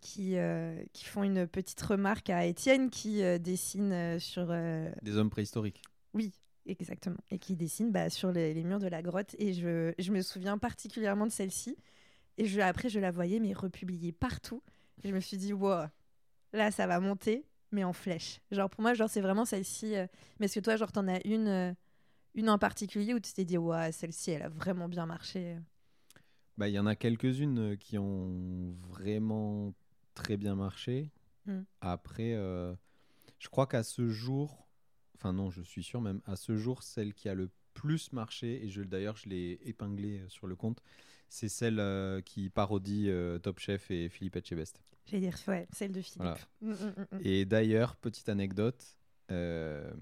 [0.00, 0.36] qui,
[0.92, 4.46] qui font une petite remarque à Étienne qui dessine sur...
[5.02, 5.80] Des hommes préhistoriques.
[6.12, 6.32] Oui,
[6.66, 7.16] exactement.
[7.30, 9.34] Et qui dessine bah, sur les, les murs de la grotte.
[9.38, 11.76] Et je, je me souviens particulièrement de celle-ci.
[12.38, 14.62] Et je, après, je la voyais, mais republiée partout.
[15.02, 15.84] Et je me suis dit, wow,
[16.52, 18.40] là, ça va monter, mais en flèche.
[18.50, 19.94] Genre, pour moi, genre, c'est vraiment celle-ci.
[19.96, 20.06] euh,
[20.40, 21.72] Mais est-ce que toi, genre, t'en as une, euh,
[22.34, 25.56] une en particulier où tu t'es dit, ouais, celle-ci, elle a vraiment bien marché
[26.56, 29.74] Bah, il y en a quelques-unes euh, qui ont vraiment
[30.14, 31.10] très bien marché.
[31.46, 31.60] Mm.
[31.80, 32.74] Après, euh,
[33.38, 34.63] je crois qu'à ce jour,
[35.16, 38.64] enfin non, je suis sûr même, à ce jour, celle qui a le plus marché,
[38.64, 40.80] et je d'ailleurs je l'ai épinglée euh, sur le compte,
[41.34, 44.80] c'est celle euh, qui parodie euh, Top Chef et Philippe Etchebest.
[45.06, 46.22] J'allais dire, ouais, celle de Philippe.
[46.22, 46.38] Voilà.
[46.60, 47.18] Mm, mm, mm.
[47.22, 48.96] Et d'ailleurs, petite anecdote,
[49.32, 49.92] euh,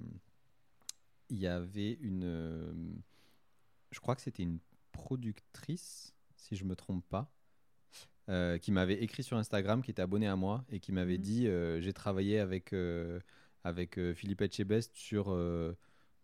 [1.31, 3.01] il y avait une.
[3.91, 4.59] je crois que c'était une
[4.93, 7.33] productrice, si je me trompe pas,
[8.61, 11.47] qui m'avait écrit sur Instagram, qui était abonnée à moi et qui m'avait dit
[11.81, 12.75] J'ai travaillé avec,
[13.65, 15.31] avec euh, Philippe Etchebest sur.
[15.33, 15.77] euh,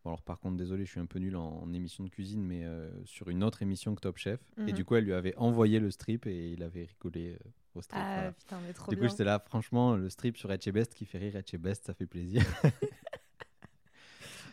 [0.04, 2.42] bon, alors, par contre, désolé, je suis un peu nul en, en émission de cuisine,
[2.42, 4.40] mais euh, sur une autre émission que Top Chef.
[4.66, 4.76] Et Mhm.
[4.76, 7.38] du coup, elle lui avait envoyé le strip et il avait rigolé
[7.74, 7.98] au strip.
[8.00, 8.32] Ah voilà.
[8.32, 11.36] putain, mais trop Du coup, j'étais là, franchement, le strip sur Etchebest qui fait rire
[11.36, 12.42] Etchebest, ça fait plaisir.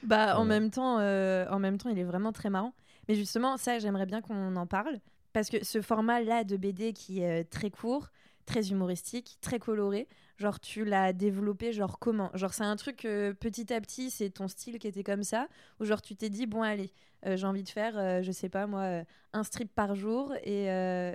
[0.03, 2.73] Bah, en même temps, euh, en même temps, il est vraiment très marrant.
[3.07, 4.99] Mais justement, ça, j'aimerais bien qu'on en parle
[5.33, 8.09] parce que ce format-là de BD qui est très court,
[8.45, 12.29] très humoristique, très coloré, genre tu l'as développé, genre comment?
[12.33, 15.47] Genre c'est un truc euh, petit à petit, c'est ton style qui était comme ça,
[15.79, 16.91] ou genre tu t'es dit bon allez,
[17.25, 19.03] euh, j'ai envie de faire, euh, je sais pas moi, euh,
[19.33, 20.65] un strip par jour et,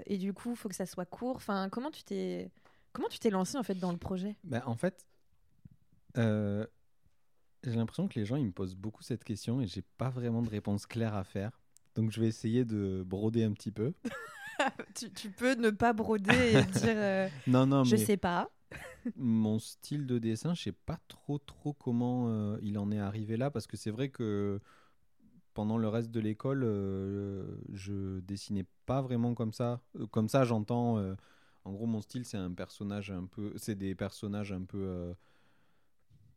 [0.06, 1.36] et du coup faut que ça soit court.
[1.36, 2.50] Enfin, comment tu t'es
[2.92, 4.36] comment tu t'es lancé en fait dans le projet?
[4.44, 5.06] Ben, en fait,
[6.16, 6.66] j'ai
[7.64, 10.50] l'impression que les gens ils me posent beaucoup cette question et j'ai pas vraiment de
[10.50, 11.60] réponse claire à faire.
[11.94, 13.92] Donc je vais essayer de broder un petit peu.
[14.94, 18.50] tu, tu peux ne pas broder et dire euh, Non, non, je mais sais pas.
[19.16, 23.36] mon style de dessin, je sais pas trop trop comment euh, il en est arrivé
[23.36, 24.60] là parce que c'est vrai que
[25.54, 29.80] pendant le reste de l'école, euh, je dessinais pas vraiment comme ça.
[29.98, 30.98] Euh, Comme ça, j'entends.
[31.64, 33.52] en gros, mon style, c'est un personnage un peu.
[33.56, 35.12] C'est des personnages un peu.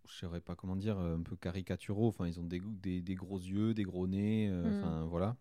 [0.08, 2.08] je saurais pas comment dire, un peu caricaturaux.
[2.08, 4.50] Enfin, ils ont des, des, des gros yeux, des gros nez.
[4.50, 4.78] euh, Mm.
[4.80, 5.36] Enfin, voilà.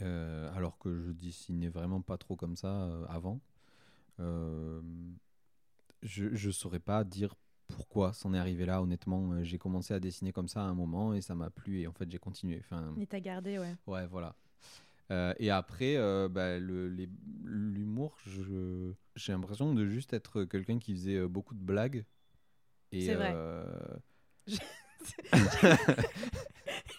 [0.00, 3.40] Euh, alors que je dessinais vraiment pas trop comme ça euh, avant.
[4.20, 4.80] Euh,
[6.02, 7.34] je je saurais pas dire
[7.68, 8.82] pourquoi c'en est arrivé là.
[8.82, 11.86] Honnêtement, j'ai commencé à dessiner comme ça à un moment et ça m'a plu et
[11.86, 12.58] en fait j'ai continué.
[12.60, 13.74] Enfin, Et t'as gardé, ouais.
[13.86, 14.34] ouais, voilà.
[15.10, 16.88] Euh, et après, euh, bah, le-
[17.44, 22.04] l'humour, je- j'ai l'impression de juste être quelqu'un qui faisait beaucoup de blagues.
[22.92, 23.32] C'est vrai.
[23.34, 23.64] euh,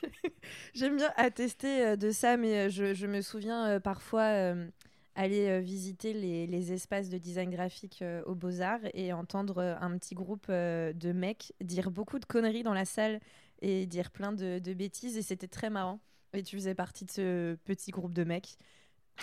[0.74, 4.68] J'aime bien attester euh, de ça, mais euh, je, je me souviens euh, parfois euh,
[5.16, 10.16] aller visiter les, les espaces de design graphique euh, aux Beaux-Arts et entendre un petit
[10.16, 13.20] groupe euh, de mecs dire beaucoup de conneries dans la salle
[13.62, 15.16] et dire plein de, de bêtises.
[15.18, 16.00] Et c'était très marrant.
[16.34, 18.58] Et tu faisais partie de ce petit groupe de mecs.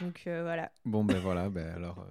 [0.01, 0.71] Donc voilà.
[0.85, 2.07] Bon, ben voilà, ben alors.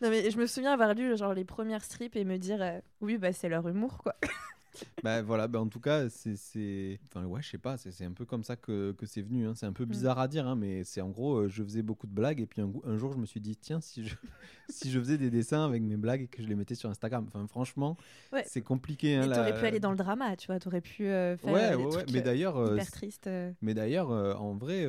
[0.00, 3.18] Non, mais je me souviens avoir lu genre les premières strips et me dire oui,
[3.18, 4.14] bah, c'est leur humour quoi.
[5.02, 6.98] Bah voilà, bah en tout cas, c'est.
[7.06, 9.46] Enfin, ouais, je sais pas, c'est un peu comme ça que, que c'est venu.
[9.46, 9.52] hein.
[9.54, 9.74] C'est un Mm.
[9.74, 12.40] peu bizarre à dire, hein, mais c'est en gros, euh, je faisais beaucoup de blagues
[12.40, 14.14] et puis un, jour, je me suis dit, tiens, si je,
[14.68, 17.24] si je faisais des dessins avec mes blagues et que je les mettais sur Instagram.
[17.28, 17.96] Enfin, franchement,
[18.32, 18.44] Ouais.
[18.46, 19.16] c'est compliqué.
[19.16, 20.58] Hein, Mais la- t'aurais pu aller dans le drama, tu vois.
[20.58, 23.30] T'aurais pu euh, faire Ouais, des ouais, trucs Mais d'ailleurs, euh, hyper tristes.
[23.62, 24.86] Mais d'ailleurs, en vrai,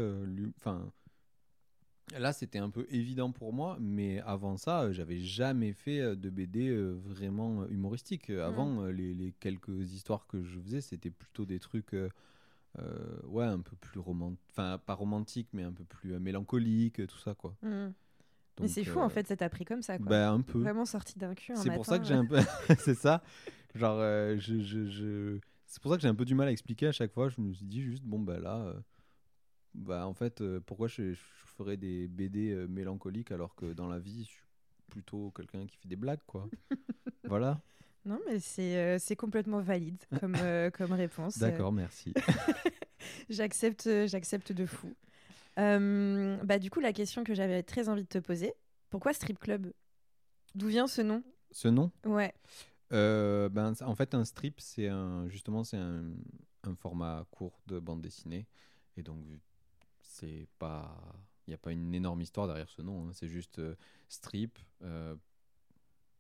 [0.58, 0.82] enfin,
[2.18, 6.16] là, c'était un peu évident pour moi, mais avant ça, euh, j'avais jamais fait euh,
[6.16, 8.30] de BD euh, vraiment humoristique.
[8.30, 12.10] Avant, euh, les, les quelques histoires que je faisais, c'était plutôt des trucs, euh,
[13.26, 17.18] ouais, un peu plus romantiques, enfin, pas romantiques, mais un peu plus mélancoliques, euh, tout
[17.20, 17.56] ça, quoi.
[17.62, 17.88] Mm.
[18.62, 20.08] Mais c'est fou euh, en fait, ça t'a pris comme ça quoi.
[20.08, 20.60] Bah, un peu.
[20.60, 22.40] Vraiment sorti d'un cul C'est pour ça que j'ai un peu.
[22.80, 23.22] c'est ça.
[23.74, 26.52] Genre, euh, je, je, je- c'est pour ça que j'ai un peu du mal à
[26.52, 27.28] expliquer à chaque fois.
[27.28, 28.74] Je me suis dit juste, bon, bah là,
[29.76, 31.22] bah en fait, euh, pourquoi je, je
[31.58, 34.44] ferais des BD euh, mélancoliques alors que dans la vie, je suis
[34.90, 36.50] plutôt quelqu'un qui fait des blagues, quoi.
[37.26, 37.62] voilà.
[38.06, 40.38] Non, mais c'est euh, c'est complètement valide comme,
[40.74, 41.38] comme réponse.
[41.38, 42.14] D'accord, merci.
[43.30, 44.94] J'accepte j'accepte de fou.
[45.58, 48.54] Bah, du coup, la question que j'avais très envie de te poser,
[48.90, 49.72] pourquoi Strip Club?
[50.54, 51.24] D'où vient ce nom?
[51.52, 51.92] Ce nom?
[52.06, 52.34] Ouais.
[52.90, 56.04] Ben, en fait, un strip, c'est un, justement, c'est un,
[56.64, 58.48] un format court de bande dessinée.
[58.98, 59.20] Et donc,
[60.16, 60.98] c'est pas,
[61.48, 63.08] il n'y a pas une énorme histoire derrière ce nom.
[63.08, 63.12] hein.
[63.14, 63.76] C'est juste euh,
[64.08, 64.58] strip.
[64.84, 65.16] euh,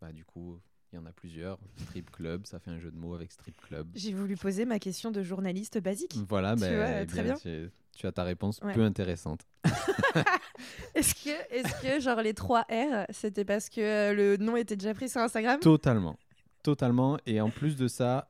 [0.01, 0.59] bah, du coup,
[0.91, 1.57] il y en a plusieurs.
[1.77, 3.87] Strip club, ça fait un jeu de mots avec strip club.
[3.95, 6.15] J'ai voulu poser ma question de journaliste basique.
[6.27, 7.35] Voilà, Tu ben, vois, eh très bien.
[7.35, 8.73] Tu, tu as ta réponse Ouais.
[8.73, 9.41] peu intéressante.
[10.95, 14.75] Est-ce que, est que genre les 3 R, c'était parce que euh, le nom était
[14.75, 15.59] déjà pris sur Instagram?
[15.59, 16.17] Totalement.
[16.63, 17.17] Totalement.
[17.25, 18.29] Et en plus de ça,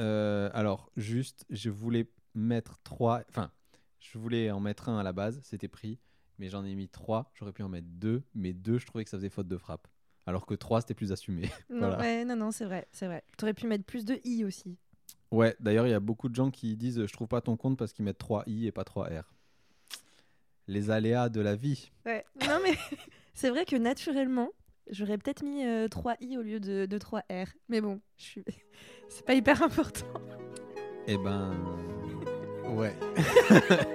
[0.00, 3.22] euh, alors juste, je voulais mettre trois.
[3.28, 3.50] Enfin,
[4.12, 5.98] je voulais en mettre un à la base, c'était pris.
[6.38, 7.30] Mais j'en ai mis trois.
[7.34, 8.22] J'aurais pu en mettre deux.
[8.34, 9.86] Mais deux, je trouvais que ça faisait faute de frappe.
[10.26, 11.42] Alors que trois, c'était plus assumé.
[11.70, 11.98] Non, Voilà.
[11.98, 13.22] ouais, non, non, c'est vrai, c'est vrai.
[13.38, 14.76] T'aurais pu mettre plus de I aussi.
[15.30, 17.78] Ouais, d'ailleurs, il y a beaucoup de gens qui disent Je trouve pas ton compte
[17.78, 19.32] parce qu'ils mettent 3 I et pas 3 R.
[20.66, 21.90] Les aléas de la vie.
[22.06, 22.24] Ouais.
[22.48, 22.74] Non, mais
[23.34, 24.50] c'est vrai que naturellement,
[24.90, 27.46] j'aurais peut-être mis 3 I au lieu de, de 3 R.
[27.68, 28.44] Mais bon, je suis...
[29.08, 30.06] c'est pas hyper important.
[31.06, 31.52] Eh ben.
[32.68, 32.94] Ouais.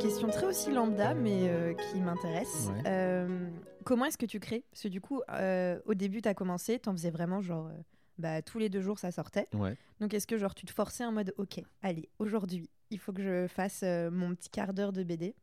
[0.00, 2.68] Question très aussi lambda, mais euh, qui m'intéresse.
[2.74, 2.82] Ouais.
[2.86, 3.48] Euh,
[3.84, 4.64] comment est-ce que tu crées?
[4.70, 7.70] Parce que du coup, euh, au début, tu as commencé, tu en faisais vraiment genre.
[8.18, 9.46] bah, tous les deux jours, ça sortait.
[9.54, 9.76] Ouais.
[10.00, 13.22] Donc, est-ce que genre tu te forçais en mode, ok, allez, aujourd'hui, il faut que
[13.22, 15.34] je fasse euh, mon petit quart d'heure de BD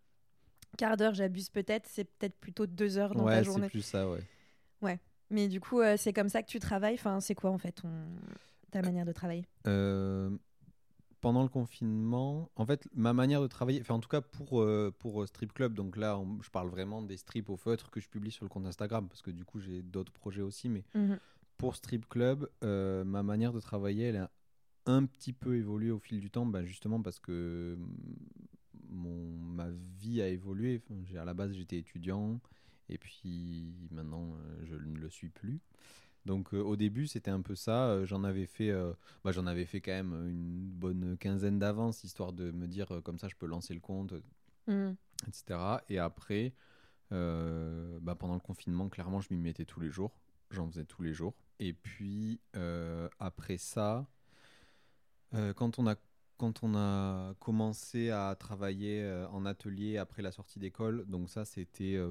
[0.78, 3.70] Quart d'heure, j'abuse peut-être, c'est peut-être plutôt deux heures dans ta Ouais, c'est journée.
[3.70, 4.22] plus ça, ouais.
[5.30, 6.94] Mais du coup, euh, c'est comme ça que tu travailles.
[6.96, 7.90] Enfin, c'est quoi en fait ton...
[8.70, 9.48] ta manière de travailler?
[9.66, 10.30] Euh,
[11.22, 14.94] pendant le confinement, en fait, ma manière de travailler, enfin en tout cas pour, euh,
[15.00, 18.10] pour Strip Club, donc là on- je parle vraiment des strips au feutre que je
[18.10, 21.18] publie sur le compte Instagram, parce que du coup j'ai d'autres projets aussi, mais Mhm.
[21.58, 24.32] pour Strip Club, ma manière de travailler, elle a
[24.86, 27.78] un petit peu évolué au fil du temps, ben, justement parce que
[28.94, 29.68] mon, ma
[30.00, 30.82] vie a évolué.
[30.90, 32.40] Enfin, à la base j'étais étudiant,
[32.90, 35.60] et puis maintenant euh, je ne le suis plus.
[36.26, 37.88] Donc euh, au début c'était un peu ça.
[37.90, 38.94] euh, j'en avais fait, euh,
[39.26, 43.20] bah, j'en avais fait quand même une bonne quinzaine d'avance, histoire de me dire comme
[43.20, 44.14] ça je peux lancer le compte,
[44.68, 44.96] Mhm.
[45.28, 45.82] etc.
[45.90, 46.54] Et après,
[47.12, 50.16] bah, pendant le confinement, clairement, je m'y mettais tous les jours.
[50.50, 51.34] J'en faisais tous les jours.
[51.60, 52.40] Et puis,
[53.20, 54.08] après ça,
[55.56, 55.96] quand, on a,
[56.38, 61.46] quand on a commencé à travailler euh, en atelier après la sortie d'école, donc ça,
[61.46, 62.10] c'était euh,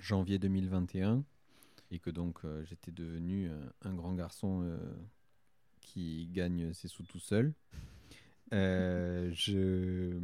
[0.00, 1.24] janvier 2021,
[1.90, 4.78] et que donc euh, j'étais devenu euh, un grand garçon euh,
[5.80, 7.54] qui gagne ses sous tout seul.
[8.52, 10.18] Euh, je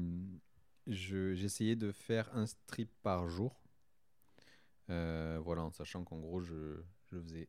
[0.86, 3.58] je- j'essayais de faire un strip par jour.
[4.90, 6.76] Euh, voilà, en sachant qu'en gros, je,
[7.10, 7.48] je faisais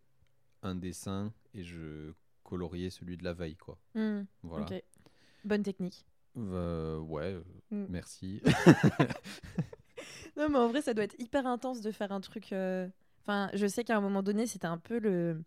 [0.61, 3.77] un dessin et je coloriais celui de la veille, quoi.
[3.93, 4.25] Mhm.
[4.43, 4.65] Voilà.
[5.45, 6.05] Bonne technique.
[6.37, 7.41] Euh, ouais, euh,
[7.71, 7.85] Mm.
[7.89, 8.41] merci.
[10.37, 12.51] Non, mais en vrai, ça doit être hyper intense de faire un truc.
[12.51, 12.87] euh,
[13.21, 15.41] Enfin, je sais qu'à un moment donné, c'était un peu le.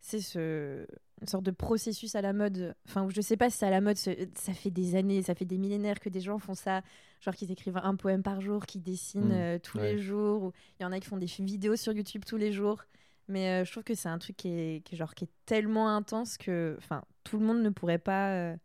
[0.00, 0.86] C'est ce...
[1.22, 2.74] une sorte de processus à la mode.
[2.86, 3.96] Enfin, je sais pas si c'est à la mode.
[3.96, 6.82] Ça fait des années, ça fait des millénaires que des gens font ça.
[7.20, 9.94] Genre qu'ils écrivent un poème par jour, qui dessinent Mm, euh, tous ouais.
[9.94, 10.42] les jours.
[10.42, 12.82] ou Il y en a qui font des vidéos sur YouTube tous les jours.
[13.28, 15.30] Mais euh, je trouve que c'est un truc qui est, qui est genre, qui est
[15.46, 16.76] tellement intense que
[17.22, 18.56] tout le monde ne pourrait pas euh,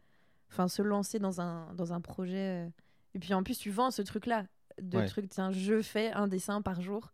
[0.51, 2.65] enfin se lancer dans un, dans un projet.
[2.65, 2.69] euh.
[3.15, 4.45] Et puis en plus, tu vends ce truc-là.
[4.81, 5.07] De Ouais.
[5.07, 7.11] truc, tiens, je fais un dessin par jour.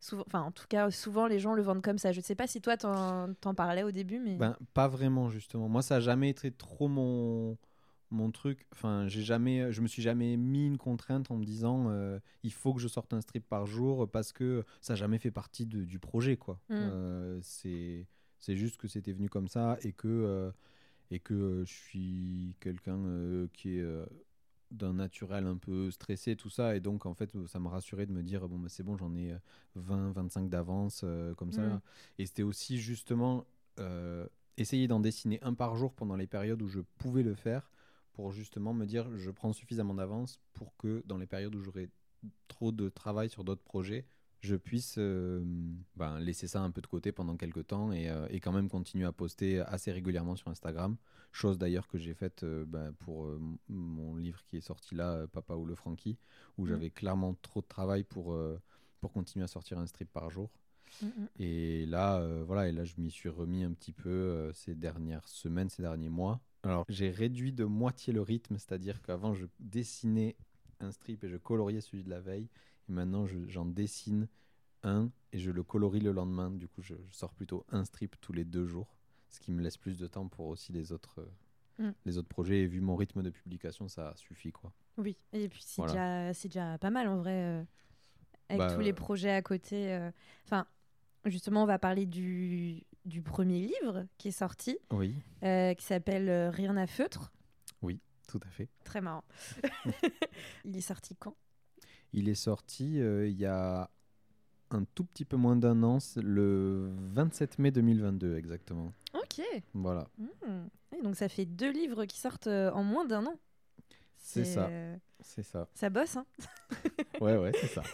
[0.00, 2.12] Souvent, enfin, en tout cas, souvent les gens le vendent comme ça.
[2.12, 4.36] Je ne sais pas si toi, t'en t'en parlais au début, mais.
[4.36, 5.68] Ben, pas vraiment, justement.
[5.68, 7.56] Moi, ça a jamais été trop mon,
[8.10, 8.66] mon truc.
[8.72, 12.52] Enfin, j'ai jamais, je me suis jamais mis une contrainte en me disant euh, il
[12.52, 15.64] faut que je sorte un strip par jour parce que ça n'a jamais fait partie
[15.66, 16.60] de- du projet, quoi.
[16.68, 16.74] Mm.
[16.74, 18.06] Euh, c'est,
[18.40, 20.50] c'est juste que c'était venu comme ça et que, euh,
[21.10, 24.06] et que euh, je suis quelqu'un euh, qui est euh,
[24.74, 26.76] d'un naturel un peu stressé, tout ça.
[26.76, 29.14] Et donc, en fait, ça me rassurait de me dire bon, bah, c'est bon, j'en
[29.14, 29.38] ai euh,
[29.76, 31.62] 20, 25 d'avance, euh, comme ça.
[31.62, 31.80] Mm.
[32.18, 33.46] Et c'était aussi justement
[33.78, 34.26] euh,
[34.56, 37.70] essayer d'en dessiner un par jour pendant les périodes où je pouvais le faire
[38.12, 41.90] pour justement me dire je prends suffisamment d'avance pour que dans les périodes où j'aurai
[42.46, 44.06] trop de travail sur d'autres projets,
[44.44, 45.42] je puisse euh,
[45.96, 48.68] ben, laisser ça un peu de côté pendant quelques temps et, euh, et quand même
[48.68, 50.96] continuer à poster assez régulièrement sur Instagram.
[51.32, 53.26] Chose d'ailleurs que j'ai faite euh, ben, pour
[53.68, 56.18] mon livre qui est sorti là, Papa ou le Frankie,
[56.58, 56.68] où Mhm.
[56.68, 58.36] j'avais clairement trop de travail pour,
[59.00, 60.50] pour continuer à sortir un strip par jour.
[61.02, 61.28] Mm, mm.
[61.40, 65.68] Et là, voilà, et là, je m'y suis remis un petit peu ces dernières semaines,
[65.70, 66.40] ces derniers mois.
[66.62, 70.36] Alors, j'ai réduit de moitié le rythme, c'est-à-dire qu'avant, je dessinais
[70.80, 72.48] un strip et je coloriais celui de la veille.
[72.88, 74.28] Et maintenant, je- j'en dessine
[74.82, 76.50] un et je le colorie le lendemain.
[76.50, 78.96] Du coup, je, je sors plutôt un strip tous les deux jours,
[79.30, 81.30] ce qui me laisse plus de temps pour aussi les autres, euh,
[81.76, 81.92] Mm.
[82.04, 82.60] les autres projets.
[82.60, 84.72] Et vu mon rythme de publication, ça suffit, quoi.
[84.96, 86.32] Oui, et puis c'est Voilà.
[86.32, 87.64] déjà, pas mal en vrai, euh,
[88.48, 90.10] avec Bah, tous les euh, projets à côté.
[90.44, 90.66] Enfin,
[91.24, 96.28] justement, on va parler du, du premier livre qui est sorti, Oui, euh, qui s'appelle
[96.28, 97.32] euh, Rien à feutre.
[98.26, 98.68] tout à fait.
[98.84, 99.24] Très marrant.
[100.64, 101.36] Il est sorti quand?
[102.14, 103.90] Il est sorti euh, il y a
[104.70, 108.92] un tout petit peu moins d'un an, le 27 mai 2022 exactement.
[109.12, 109.42] Ok.
[109.74, 110.66] Voilà, Hmm.
[110.96, 113.34] Et donc ça fait deux livres qui sortent euh, en moins d'un an.
[114.16, 114.68] C'est ça.
[114.68, 115.68] euh, c'est ça.
[115.74, 116.24] Ça bosse, hein
[117.20, 117.82] Ouais, ouais, c'est ça.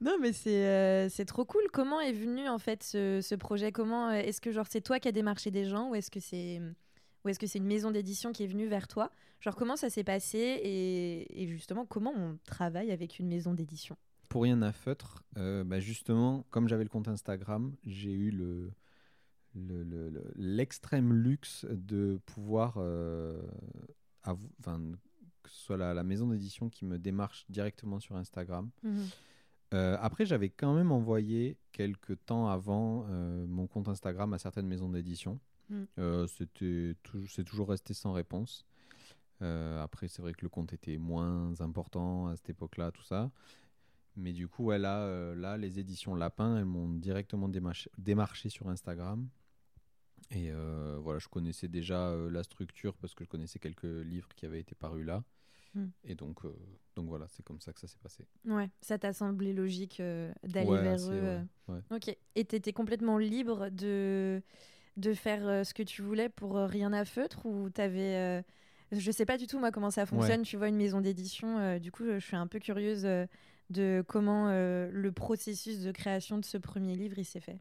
[0.00, 1.62] Non, mais c'est euh, trop cool.
[1.72, 3.72] Comment est venu en fait ce, ce projet?
[3.72, 6.60] Comment est-ce que genre c'est toi qui as démarché des gens ou est-ce que c'est
[7.26, 9.10] ou est-ce que c'est une maison d'édition qui est venue vers toi?
[9.40, 10.38] Genre comment ça s'est passé?
[10.38, 13.96] Et, et justement comment on travaille avec une maison d'édition?
[14.28, 18.70] Pour rien à feutre, euh, bah, justement, comme j'avais le compte Instagram, j'ai eu le
[19.54, 23.40] le- le- le- l'extrême luxe de pouvoir, euh,
[24.24, 24.80] enfin,
[25.42, 28.70] que ce soit la, la maison d'édition qui me démarche directement sur Instagram.
[29.74, 34.66] Euh, après, j'avais quand même envoyé quelques temps avant euh, mon compte Instagram à certaines
[34.66, 35.40] maisons d'édition.
[35.68, 35.84] Mm.
[35.98, 36.94] Euh, c'était
[37.28, 38.64] c'est toujours resté sans réponse.
[39.42, 43.30] Euh, après, c'est vrai que le compte était moins important à cette époque-là, tout ça.
[44.16, 48.48] Mais du coup, ouais, là, euh, là, les éditions Lapin, elles m'ont directement démarché, démarché
[48.48, 49.28] sur Instagram.
[50.30, 54.28] Et euh, voilà, je connaissais déjà euh, la structure parce que je connaissais quelques livres
[54.34, 55.22] qui avaient été parus là.
[55.74, 55.86] Mm.
[56.04, 56.40] Et donc,
[56.96, 58.24] donc voilà, c'est comme ça que ça s'est passé.
[58.46, 61.40] Ouais, ça t'a semblé logique d'aller Ouais, vers eux.
[61.68, 61.80] ouais, ouais.
[61.90, 62.16] Ok.
[62.34, 64.42] Et t'étais complètement libre de
[64.96, 68.42] de faire euh, ce que tu voulais pour euh, rien à feutre ou t'avais euh,
[68.92, 70.42] je sais pas du tout moi comment ça fonctionne.
[70.42, 71.58] Tu vois une maison d'édition.
[71.58, 73.26] euh, du coup, je suis un peu curieuse euh,
[73.70, 77.60] de comment euh, le processus de création de ce premier livre il s'est fait.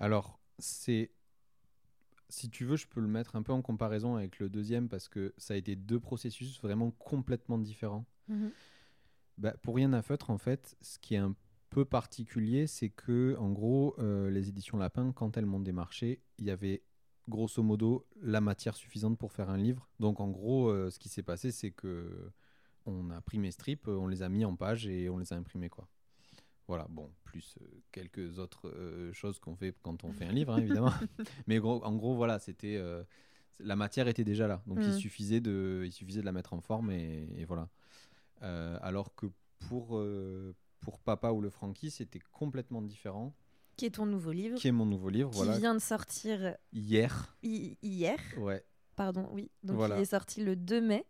[0.00, 1.10] Alors, c'est.
[2.30, 5.08] Si tu veux, je peux le mettre un peu en comparaison avec le deuxième parce
[5.08, 8.06] que ça a été deux processus vraiment complètement différents.
[9.36, 11.36] Bah, pour rien à feutre, en fait, ce qui est un
[11.74, 16.44] peu particulier, c'est que, en gros, euh, les éditions Lapin, quand elles m'ont démarché, il
[16.46, 16.82] y avait
[17.28, 19.88] grosso modo la matière suffisante pour faire un livre.
[19.98, 22.30] Donc, en gros, euh, ce qui s'est passé, c'est que
[22.86, 25.36] on a pris mes strips, on les a mis en page et on les a
[25.36, 25.88] imprimés, quoi.
[26.68, 28.70] Voilà, bon, plus euh, quelques autres
[29.12, 30.92] choses qu'on fait quand on fait un livre, hein, évidemment.
[31.46, 32.80] Mais gros, en gros, voilà, c'était
[33.60, 34.92] la matière était déjà là, donc il Mhm.
[34.92, 37.68] suffisait de, il suffisait de la mettre en forme et, et voilà.
[38.40, 39.26] Alors que
[39.68, 40.54] pour euh,
[40.84, 43.34] pour Papa ou le Frankie, c'était complètement différent.
[43.76, 46.54] Qui est ton nouveau livre Qui est mon nouveau livre, qui voilà, vient de sortir
[46.72, 47.36] hier.
[47.42, 48.18] hi- hier.
[48.38, 48.64] Ouais,
[48.94, 49.50] Pardon, oui.
[49.64, 49.96] Donc Voilà.
[49.98, 51.04] il est sorti le 2 mai.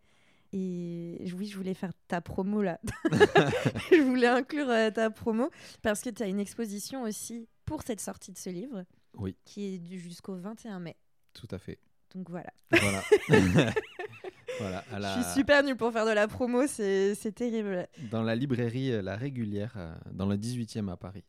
[0.54, 2.80] Et oui, je voulais faire ta promo là.
[3.90, 5.50] je voulais inclure euh, ta promo
[5.82, 9.64] parce que tu as une exposition aussi pour cette sortie de ce livre oui, qui
[9.74, 10.96] est du jusqu'au 21 mai.
[11.34, 11.78] tout à fait.
[12.14, 12.50] Donc voilà.
[12.70, 13.02] Voilà.
[15.04, 17.86] la- Je suis super nulle pour faire de la promo, c'est terrible.
[18.10, 21.24] Dans la librairie euh, La Régulière, euh, dans le 18e à Paris,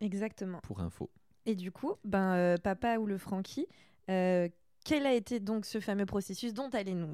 [0.00, 0.60] Exactement.
[0.62, 1.10] pour info.
[1.46, 3.66] Et du coup, ben, euh, Papa ou le Frankie,
[4.10, 4.48] euh,
[4.84, 7.08] quel a été donc ce fameux processus dont tu allais nous,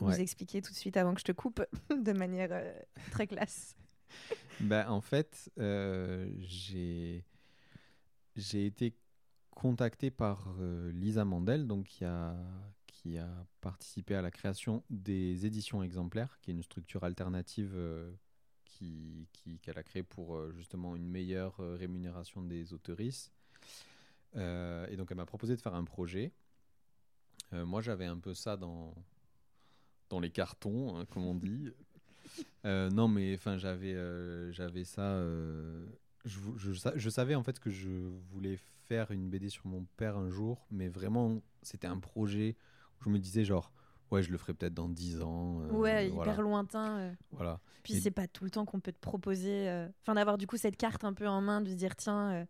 [0.00, 0.20] nous Ouais.
[0.20, 2.72] expliquer tout de suite avant que je te coupe de manière euh,
[3.10, 3.74] très classe?
[4.60, 5.50] Ben, en fait,
[6.40, 7.24] j'ai
[8.36, 8.94] j'ai été
[9.50, 10.54] contacté par
[10.92, 12.34] Lisa Mandel, donc qui a,
[12.98, 13.28] qui a
[13.60, 18.10] participé à la création des éditions exemplaires, qui est une structure alternative euh,
[18.64, 19.28] qui-
[19.62, 23.32] qu'elle a créée pour euh, justement une meilleure euh, rémunération des autoristes.
[24.36, 26.32] Euh, et donc elle m'a proposé de faire un projet.
[27.50, 28.94] Moi j'avais un peu ça dans,
[30.10, 31.70] dans les cartons, hein, comme on dit.
[32.64, 33.94] Non mais enfin j'avais
[34.52, 35.18] j'avais ça.
[36.26, 37.88] je, savais en fait que je
[38.30, 42.54] voulais faire une BD sur mon père un jour, mais vraiment c'était un projet
[43.04, 43.72] je me disais genre
[44.10, 45.60] ouais je le ferai peut-être dans 10 ans.
[45.62, 46.98] euh, ouais, hyper voilà, lointain.
[46.98, 47.12] euh.
[47.32, 47.60] voilà.
[47.82, 49.68] Puis Et- c'est pas tout le temps qu'on peut te proposer.
[49.68, 52.32] euh, Enfin, d'avoir du coup cette carte un peu en main, de se dire tiens,
[52.32, 52.44] euh,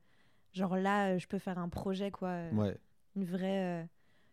[0.52, 2.44] genre là, je peux faire un projet, quoi.
[2.52, 2.76] Ouais.
[3.16, 3.88] Une vraie.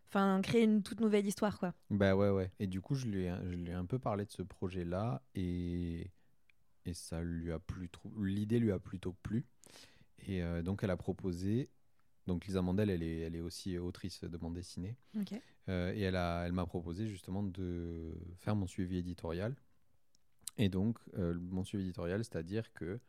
[0.08, 1.74] Enfin, créer une toute nouvelle histoire, quoi.
[1.90, 2.52] Bah ouais, ouais.
[2.60, 5.22] Et du coup, je lui ai, je lui ai un peu parlé de ce projet-là
[5.34, 6.12] et,
[6.86, 8.12] et ça lui a plu trop.
[8.24, 9.46] L'idée lui a plutôt plu.
[10.28, 11.70] Et donc, elle a proposé.
[12.28, 14.96] Donc, Lisa Mandel, elle est, elle est aussi autrice de bande dessinée.
[15.70, 19.56] Euh, et elle, a, elle m'a proposé justement de faire mon suivi éditorial.
[20.58, 23.00] Et donc, euh, mon suivi éditorial, c'est-à-dire que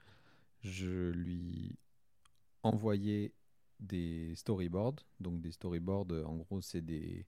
[0.62, 1.79] je lui
[2.62, 3.33] envoyais
[3.79, 5.07] des storyboards.
[5.21, 7.27] Donc, des storyboards, euh, en gros, c'est des,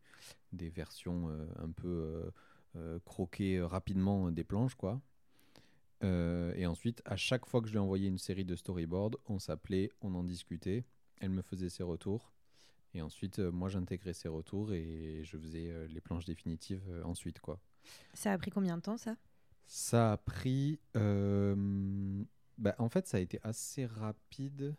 [0.53, 2.30] des versions euh, un peu
[3.05, 5.01] croquées rapidement des planches, quoi.
[6.03, 9.91] Et ensuite, à chaque fois que je lui envoyais une série de storyboards, on s'appelait,
[10.01, 10.84] on en discutait.
[11.20, 12.32] Elle me faisait ses retours.
[12.94, 17.02] Et ensuite, euh, moi, j'intégrais ses retours et je faisais euh, les planches définitives euh,
[17.04, 17.60] ensuite, quoi.
[18.14, 19.14] Ça a pris combien de temps, ça?
[19.66, 20.80] Ça a pris.
[20.96, 21.54] euh,
[22.56, 24.74] bah, en fait, ça a été assez rapide.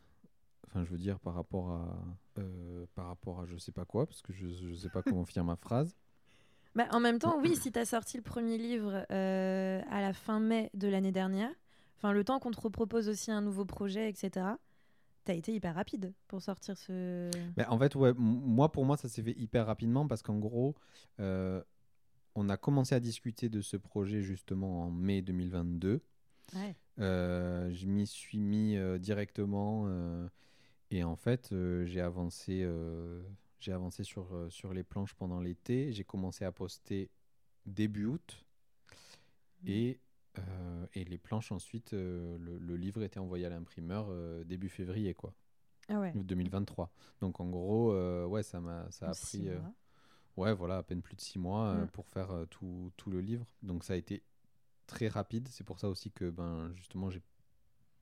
[0.68, 1.98] Enfin, je veux dire, par rapport à.
[2.40, 5.26] euh, par rapport à je sais pas quoi, parce que je, je sais pas comment
[5.26, 5.96] finir ma phrase.
[6.76, 10.14] Bah, en même temps, oui, si tu as sorti le premier livre euh, à la
[10.14, 11.50] fin mai de l'année dernière,
[11.98, 14.46] enfin le temps qu'on te repropose aussi un nouveau projet, etc.,
[15.26, 17.30] tu as été hyper rapide pour sortir ce.
[17.58, 20.76] Mais en fait, ouais, moi, pour moi, ça s'est fait hyper rapidement parce qu'en gros,
[21.20, 21.62] euh,
[22.36, 26.02] on a commencé à discuter de ce projet justement en mai 2022.
[26.56, 26.76] Ouais.
[27.00, 30.28] Euh, je m'y suis mis euh, directement euh,
[30.92, 31.54] et en fait,
[31.86, 32.68] j'ai avancé,
[33.60, 35.92] j'ai avancé sur, sur les planches pendant l'été.
[35.92, 37.12] J'ai commencé à poster
[37.66, 38.46] début août
[39.68, 40.00] et,
[40.48, 44.70] euh, et les planches ensuite, euh, le, le livre était envoyé à l'imprimeur euh, début
[44.70, 45.34] février, quoi,
[45.88, 46.12] Ah ouais.
[46.16, 46.92] 2023.
[47.22, 47.94] Donc en gros,
[48.28, 49.50] ouais, ça m'a, ça a six pris.
[49.50, 49.74] mois.
[50.38, 51.88] Ouais, voilà, à peine plus de six mois Mm.
[51.88, 53.46] pour faire tout, tout le livre.
[53.62, 54.24] Donc ça a été
[54.88, 55.48] très rapide.
[55.50, 57.22] C'est pour ça aussi que, ben, justement, j'ai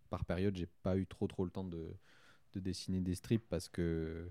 [0.09, 1.93] par période, j'ai pas eu trop trop le temps de,
[2.53, 4.29] de dessiner des strips parce que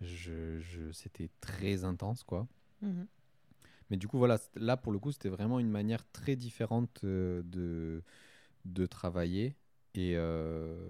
[0.00, 2.46] je, je, c'était très intense, quoi.
[2.82, 3.06] Mhm.
[3.94, 7.44] Mais du coup, voilà, là pour le coup, c'était vraiment une manière très différente euh,
[7.44, 8.02] de,
[8.64, 9.54] de travailler.
[9.94, 10.84] Et, euh,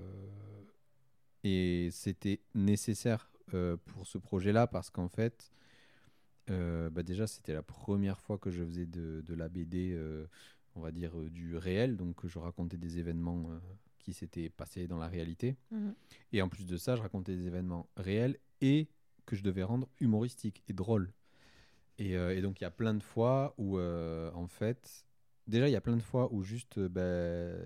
[1.42, 5.52] et c'était nécessaire euh, pour ce projet-là parce qu'en fait,
[6.48, 10.02] bah déjà, c'était la première fois que je faisais de, de la BD,
[10.74, 11.98] on va dire, du réel.
[11.98, 13.50] Donc, je racontais des événements
[13.98, 15.58] qui s'étaient passés dans la réalité.
[15.70, 15.94] Mhm.
[16.32, 18.88] Et en plus de ça, je racontais des événements réels et
[19.26, 21.12] que je devais rendre humoristiques et drôles.
[21.98, 25.04] Et, euh, et donc, il y a plein de fois où, euh, en fait,
[25.46, 27.56] déjà, il y a plein de fois où juste, euh, ben,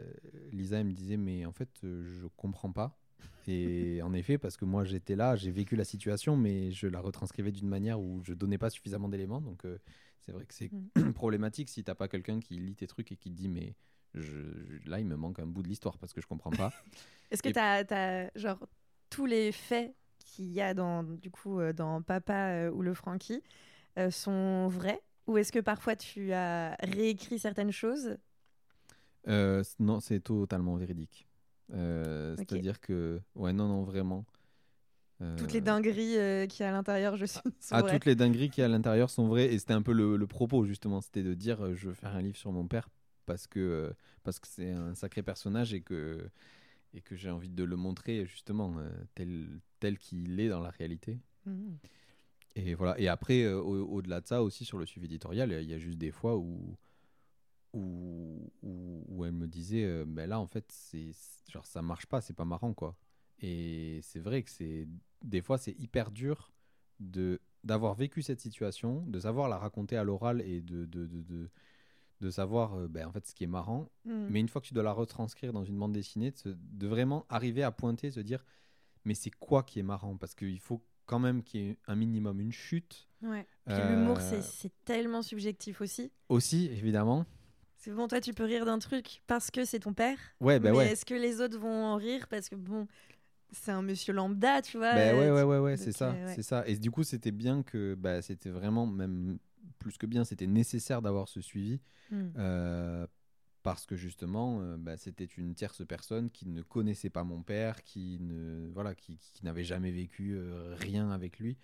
[0.53, 2.99] Lisa, elle me disait, mais en fait, je comprends pas.
[3.47, 7.01] Et en effet, parce que moi, j'étais là, j'ai vécu la situation, mais je la
[7.01, 9.41] retranscrivais d'une manière où je donnais pas suffisamment d'éléments.
[9.41, 9.79] Donc, euh,
[10.21, 10.71] c'est vrai que c'est
[11.15, 13.75] problématique si t'as pas quelqu'un qui lit tes trucs et qui te dit, mais
[14.15, 16.73] je, je- là, il me manque un bout de l'histoire parce que je comprends pas.
[17.31, 18.67] Est-ce que tu as, genre
[19.11, 23.43] tous les faits qu'il y a dans du coup dans Papa euh, ou le Frankie
[23.99, 28.17] euh, sont vrais ou est-ce que parfois tu as réécrit certaines choses?
[29.29, 31.27] Euh, non, c'est totalement véridique.
[31.75, 32.35] Euh.
[32.37, 34.25] C'est-à-dire que, ouais, non, non, vraiment.
[35.37, 37.41] Toutes les dingueries a à l'intérieur, je suis
[37.73, 37.93] Ah, vraies.
[37.93, 39.53] toutes les dingueries qui à l'intérieur sont vraies.
[39.53, 41.01] Et c'était un peu le, le propos, justement.
[41.01, 42.89] C'était de dire je veux faire un livre sur mon père
[43.27, 46.31] parce que parce que c'est un sacré personnage et que,
[46.95, 48.77] et que j'ai envie de le montrer, justement,
[49.17, 51.19] tel, tel qu'il est dans la réalité.
[51.45, 51.77] Mhm.
[52.59, 52.99] Et voilà.
[52.99, 55.79] Et après, euh, au- au-delà de ça, aussi sur le suivi éditorial, il y a
[55.79, 56.77] juste des fois où,
[57.73, 61.13] où, où, où elle me disait euh, ben là, en fait, c'est
[61.51, 62.97] genre ça marche pas, c'est pas marrant, quoi.
[63.41, 64.89] Et c'est vrai que c'est
[65.23, 66.53] des fois, c'est hyper dur
[67.01, 71.23] de d'avoir vécu cette situation, de savoir la raconter à l'oral et de, de, de,
[71.23, 71.51] de,
[72.21, 73.89] de savoir euh, ben, en fait ce qui est marrant.
[74.05, 74.29] Mhm.
[74.31, 76.87] Mais une fois que tu dois la retranscrire dans une bande dessinée, de, se- de
[76.87, 78.45] vraiment arriver à pointer, se dire
[79.05, 80.17] mais c'est quoi qui est marrant?
[80.17, 83.09] Parce qu'il faut quand même qu'il y ait un minimum une chute.
[83.23, 83.47] Ouais.
[83.67, 86.13] Puis Euh, l'humour, c'est- tellement subjectif aussi.
[86.29, 87.25] Aussi, évidemment.
[87.79, 90.19] C'est bon, toi, tu peux rire d'un truc parce que c'est ton père.
[90.41, 90.93] Ouais, bah mais ouais.
[90.93, 92.87] est-ce que les autres vont en rire Parce que bon,
[93.51, 94.95] c'est un monsieur lambda, tu vois.
[94.95, 96.35] Ben ouais, euh, ouais, ouais, ouais, c'est ça, euh, ouais.
[96.35, 96.67] c'est ça.
[96.69, 99.39] Et du coup, c'était bien que, bah, c'était vraiment, même
[99.79, 101.81] plus que bien, c'était nécessaire d'avoir ce suivi.
[102.11, 102.29] Hmm.
[102.37, 103.07] Euh,
[103.73, 107.83] parce que justement, euh, bah, c'était une tierce personne qui ne connaissait pas mon père,
[107.83, 111.57] qui ne voilà, qui, qui n'avait jamais vécu euh, rien avec lui.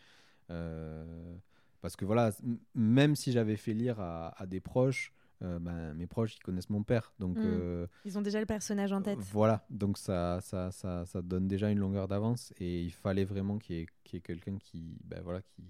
[0.51, 1.35] Euh,
[1.81, 2.31] parce que voilà,
[2.75, 6.83] même si j'avais fait lire à, à des proches, ben, mes proches ils connaissent mon
[6.83, 7.43] père, donc Mm.
[7.45, 9.19] euh, Ils ont déjà le personnage en tête.
[9.19, 13.59] voilà, donc ça, ça, ça, ça donne déjà une longueur d'avance et il fallait vraiment
[13.59, 15.65] qu'il y ait, qu'il y ait quelqu'un qui, ben voilà, qui,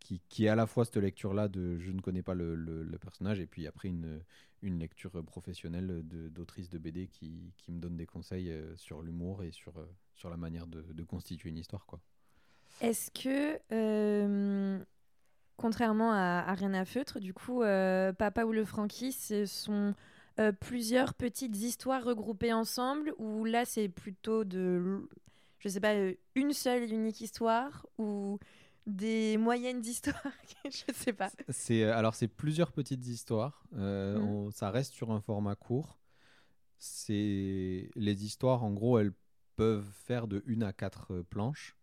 [0.00, 2.82] qui, qui ait à la fois cette lecture-là de je ne connais pas le, le-
[2.82, 4.22] le personnage et puis après une,
[4.62, 9.02] une lecture professionnelle de- d'autrice de, BD qui, qui me donne des conseils euh, sur
[9.02, 11.86] l'humour et sur, euh, sur la manière de, constituer une histoire.
[11.86, 12.00] Quoi.
[12.80, 14.78] Est-ce que, euh,
[15.56, 19.94] contrairement à, Rien à feutre, du coup, euh, Papa ou le Frankie, ce sont
[20.38, 25.08] euh, plusieurs petites histoires regroupées ensemble ou là c'est plutôt de,
[25.58, 28.38] je sais pas, euh, une seule et unique histoire ou
[28.86, 30.22] des moyennes d'histoires
[30.64, 31.30] Je sais pas.
[31.48, 33.64] C'est euh, alors c'est plusieurs petites histoires.
[33.76, 35.98] Euh, on- ça reste sur un format court.
[36.78, 39.12] C'est les histoires en gros elles
[39.56, 41.76] peuvent faire de une à quatre euh, planches.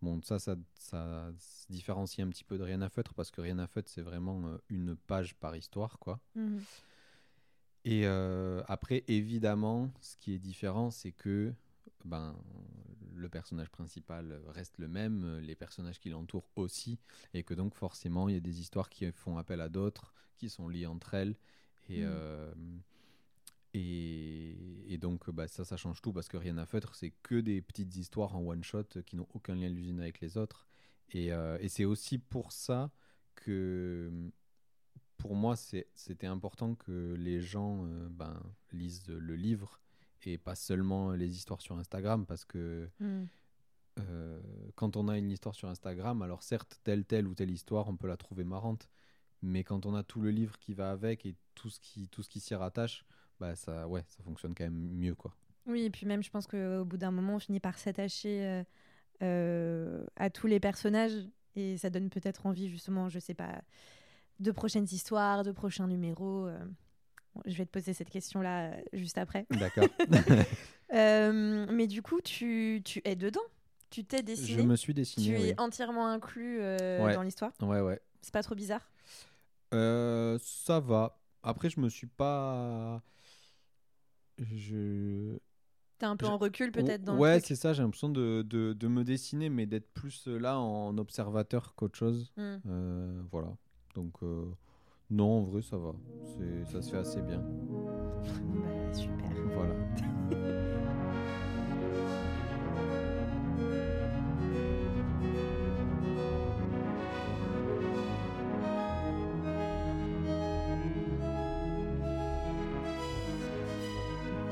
[0.00, 3.40] Bon ça, ça ça se différencie un petit peu de rien à feutre parce que
[3.40, 6.20] rien à feutre c'est vraiment une page par histoire quoi.
[6.36, 6.62] Mhm.
[7.84, 11.54] Et euh, après, évidemment, ce qui est différent, c'est que
[12.04, 12.36] ben,
[13.14, 16.98] le personnage principal reste le même, les personnages qui l'entourent aussi,
[17.34, 20.48] et que donc forcément, il y a des histoires qui font appel à d'autres, qui
[20.48, 21.36] sont liées entre elles.
[21.88, 22.08] Et, Mm.
[22.08, 22.54] euh,
[23.74, 27.40] et, et donc, bah, ça, ça change tout, parce que Rien à feutre, c'est que
[27.40, 30.66] des petites histoires en one-shot qui n'ont aucun lien les unes avec les autres.
[31.10, 32.90] Et, euh, et c'est aussi pour ça
[33.34, 34.30] que
[35.16, 38.40] pour moi, c'était important que les gens euh, ben,
[38.72, 39.80] lisent le livre
[40.26, 43.28] et pas seulement les histoires sur Instagram parce que Mhm.
[44.00, 44.40] euh,
[44.76, 47.96] quand on a une histoire sur Instagram, alors certes, telle, telle ou telle histoire, on
[47.96, 48.88] peut la trouver marrante,
[49.42, 52.22] mais quand on a tout le livre qui va avec et tout ce qui, tout
[52.22, 53.04] ce qui s'y rattache,
[53.40, 55.34] bah ça, ouais, ça fonctionne quand même mieux, quoi.
[55.66, 58.64] Oui, et puis même, je pense qu'au bout d'un moment, on finit par s'attacher euh,
[59.22, 61.12] euh, à tous les personnages
[61.56, 63.62] et ça donne peut-être envie, justement, je sais pas,
[64.38, 66.48] de prochaines histoires, de prochains numéros.
[67.46, 69.46] Je vais te poser cette question-là euh, juste après.
[69.50, 69.86] D'accord.
[70.94, 73.42] Euh, mais du coup, tu, tu es dedans
[73.90, 75.54] Tu t'es Je dessiné me suis Tu dessiné, es oui.
[75.58, 77.12] entièrement inclus euh, Ouais.
[77.14, 78.00] dans l'histoire Ouais, ouais.
[78.22, 78.90] C'est pas trop bizarre?
[79.74, 81.20] Euh, ça va.
[81.42, 83.02] Après, je me suis pas.
[84.38, 85.36] Je.
[85.98, 87.72] T'es un peu Je- en recul peut-être dans Ouais, c'est ça.
[87.74, 92.32] J'ai l'impression de, de, de me dessiner, mais d'être plus là en observateur qu'autre chose.
[92.38, 93.20] Hmm.
[93.30, 93.48] Voilà.
[93.94, 94.14] Donc,
[95.10, 95.92] non, en vrai, ça va.
[96.24, 97.38] C'est- Ça se fait assez bien.
[97.40, 99.30] Bah, super.
[99.54, 99.74] Voilà.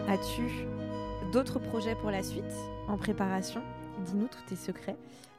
[0.09, 0.67] As-tu
[1.33, 2.45] d'autres projets pour la suite
[2.89, 3.61] en préparation?
[4.05, 4.97] Dis-nous tous tes secrets.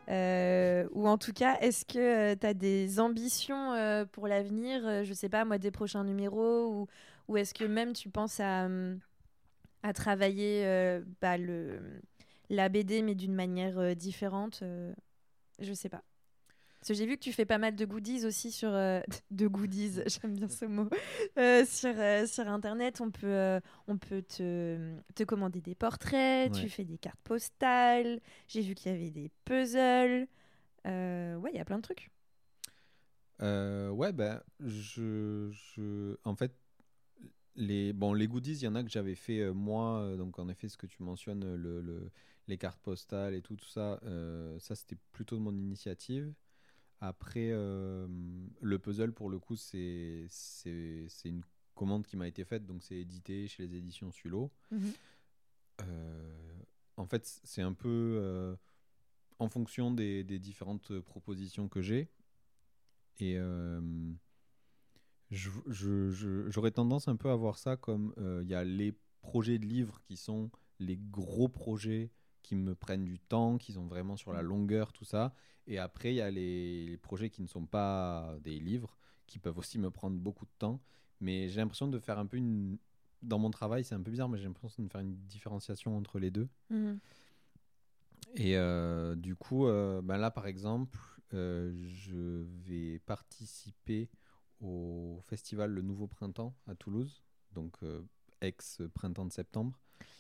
[0.10, 5.04] Euh, ou en tout cas, est-ce que tu as des ambitions euh, pour l'avenir euh,
[5.04, 6.88] Je sais pas, moi, des prochains numéros Ou,
[7.28, 9.00] ou est-ce que même tu penses à, hum,
[9.84, 11.82] à travailler euh, bah, le,
[12.50, 14.94] la BD, mais d'une manière euh, différente euh,
[15.60, 16.04] Je sais pas.
[16.80, 18.70] Parce que j'ai vu que tu fais pas mal de goodies aussi sur...
[18.70, 19.02] euh,
[19.32, 20.90] de goodies, j'aime bien ce mot.
[21.38, 26.52] Euh, sur, euh, sur Internet, on peut, on peut te, te commander des portraits, Ouais.
[26.54, 30.28] tu fais des cartes postales, j'ai vu qu'il y avait des puzzles.
[30.86, 32.10] Ouais, il y a plein de trucs.
[33.40, 36.54] Ouais, ben, je, je, en fait,
[37.56, 40.16] les, bon, les goodies, il y en a que j'avais fait moi.
[40.18, 42.12] donc, en effet, ce que tu mentionnes, le, le-
[42.48, 44.00] les cartes postales et tout, tout ça,
[44.60, 46.34] ça, c'était plutôt de mon initiative.
[47.00, 48.08] Après, euh,
[48.62, 51.44] le puzzle, pour le coup, c'est c'est c'est une
[51.76, 52.66] commande qui m'a été faite.
[52.66, 54.52] Donc, c'est édité chez les éditions Sulo.
[54.72, 54.94] Mhm.
[55.82, 56.60] Euh,
[56.98, 58.56] en fait, c'est un peu euh,
[59.38, 62.10] en fonction des, des différentes propositions que j'ai.
[63.20, 63.36] Et
[65.32, 68.94] je- je- je- j'aurais tendance un peu à voir ça comme il y a les
[69.22, 72.12] projets de livres qui sont les gros projets
[72.48, 75.34] qui me prennent du temps, qui sont vraiment sur la longueur, tout ça.
[75.66, 79.38] Et après, il y a les, les projets qui ne sont pas des livres, qui
[79.38, 80.80] peuvent aussi me prendre beaucoup de temps.
[81.20, 82.78] Mais j'ai l'impression de faire un peu une...
[83.22, 86.20] Dans mon travail, c'est un peu bizarre, mais j'ai l'impression de faire une différenciation entre
[86.20, 86.48] les deux.
[86.70, 87.00] Mhm.
[88.36, 90.98] Et euh, du coup, euh, ben là, par exemple,
[91.34, 94.10] euh, je vais participer
[94.62, 97.24] au festival Le Nouveau Printemps à Toulouse.
[97.52, 98.04] Donc, euh,
[98.40, 99.78] ex printemps de septembre.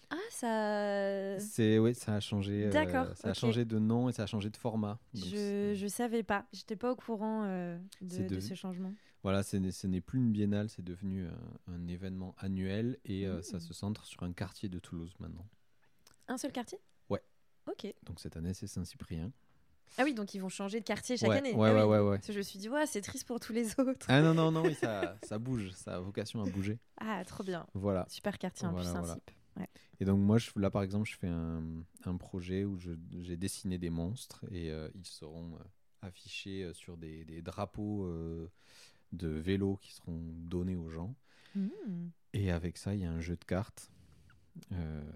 [0.10, 1.40] Ah, ça.
[1.40, 2.66] C'est oui, ça a changé.
[2.66, 5.00] euh, D'accord, ça a changé de nom et ça a changé de format.
[5.14, 6.46] Je, je savais pas.
[6.54, 8.94] J'étais pas au courant euh, de, ce changement.
[9.24, 13.58] Voilà, ce n'est- plus une biennale, c'est devenu un, un événement annuel et euh, ça
[13.58, 13.62] Mmh.
[13.62, 15.46] se centre sur un quartier de Toulouse maintenant.
[16.30, 16.80] Un seul quartier?
[17.10, 17.22] Ouais.
[17.70, 17.94] Ok.
[18.04, 19.32] Donc cette année, c'est Saint-Cyprien.
[19.98, 21.54] Ah oui, donc ils vont changer de quartier chaque Ouais, année.
[21.54, 21.88] ouais, Ah ouais, oui.
[21.90, 22.18] ouais, ouais.
[22.18, 24.06] Parce que je me suis dit, ouais, c'est triste pour tous les autres.
[24.10, 26.78] Ah non, non, non, oui, ça, ça bouge, ça a vocation à bouger.
[27.02, 27.66] Ah, trop bien.
[27.74, 28.06] Voilà.
[28.10, 29.18] Super quartier en Voilà, plus, voilà.
[29.58, 29.70] Ouais.
[30.00, 31.64] Et donc moi, je, là par exemple, je fais un,
[32.06, 35.64] un projet où j'ai dessiné des monstres et euh, ils seront euh,
[36.02, 38.52] affichés euh, sur des, des drapeaux euh,
[39.12, 41.16] de vélo qui seront donnés aux gens.
[41.56, 41.70] Mmh.
[42.34, 43.92] Et avec ça, il y a un jeu de cartes,
[44.74, 45.12] euh,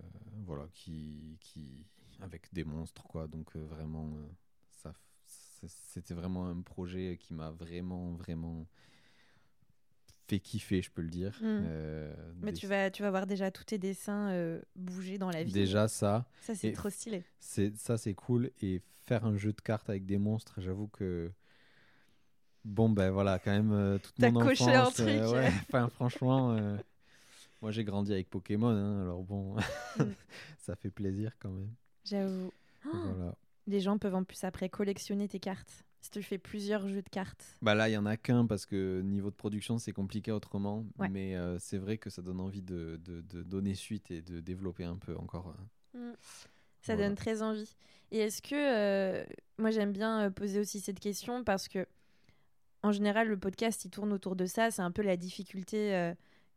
[0.46, 1.86] voilà, qui, qui
[2.20, 3.28] avec des monstres quoi.
[3.28, 4.12] Donc vraiment,
[4.70, 4.94] ça,
[5.68, 8.66] c'était vraiment un projet qui m'a vraiment, vraiment
[10.36, 11.32] fait kiffer, je peux le dire.
[11.42, 11.46] Mm.
[11.46, 15.30] Euh, Mais des- tu vas, tu vas voir déjà tous tes dessins euh, bouger dans
[15.30, 15.52] la vie.
[15.52, 17.24] Déjà ça, Ça, c'est trop stylé.
[17.40, 21.32] c'est ça c'est cool et faire un jeu de cartes avec des monstres, j'avoue que
[22.64, 25.34] bon ben voilà quand même euh, toute mon coché un enfance, euh, truc.
[25.34, 26.56] ouais, enfin franchement
[27.62, 29.56] moi j'ai grandi avec Pokémon hein, alors bon
[29.98, 30.04] Mm.
[30.60, 31.74] ça fait plaisir quand même.
[32.06, 32.52] J'avoue.
[32.84, 33.36] Voilà.
[33.68, 35.84] Les gens peuvent en plus après collectionner tes cartes.
[36.02, 37.46] Si tu fais plusieurs jeux de cartes.
[37.62, 40.84] Bah là il y en a qu'un parce que niveau de production c'est compliqué autrement
[40.98, 41.10] Ouais.
[41.10, 44.40] mais euh, c'est vrai que ça donne envie de, de- de donner suite et de
[44.40, 45.54] développer un peu encore.
[45.96, 46.14] euh.
[46.82, 47.08] Ça Voilà.
[47.10, 47.76] donne très envie.
[48.12, 48.56] Et est-ce que.
[48.56, 49.24] euh,
[49.60, 51.86] moi, j'aime bien poser aussi cette question parce que,
[52.82, 54.72] en général, le podcast, il tourne autour de ça.
[54.72, 56.14] C'est un peu la difficulté euh,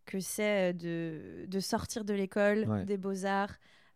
[0.07, 2.85] que c'est de, de sortir de l'école, Ouais.
[2.87, 3.53] des beaux-arts.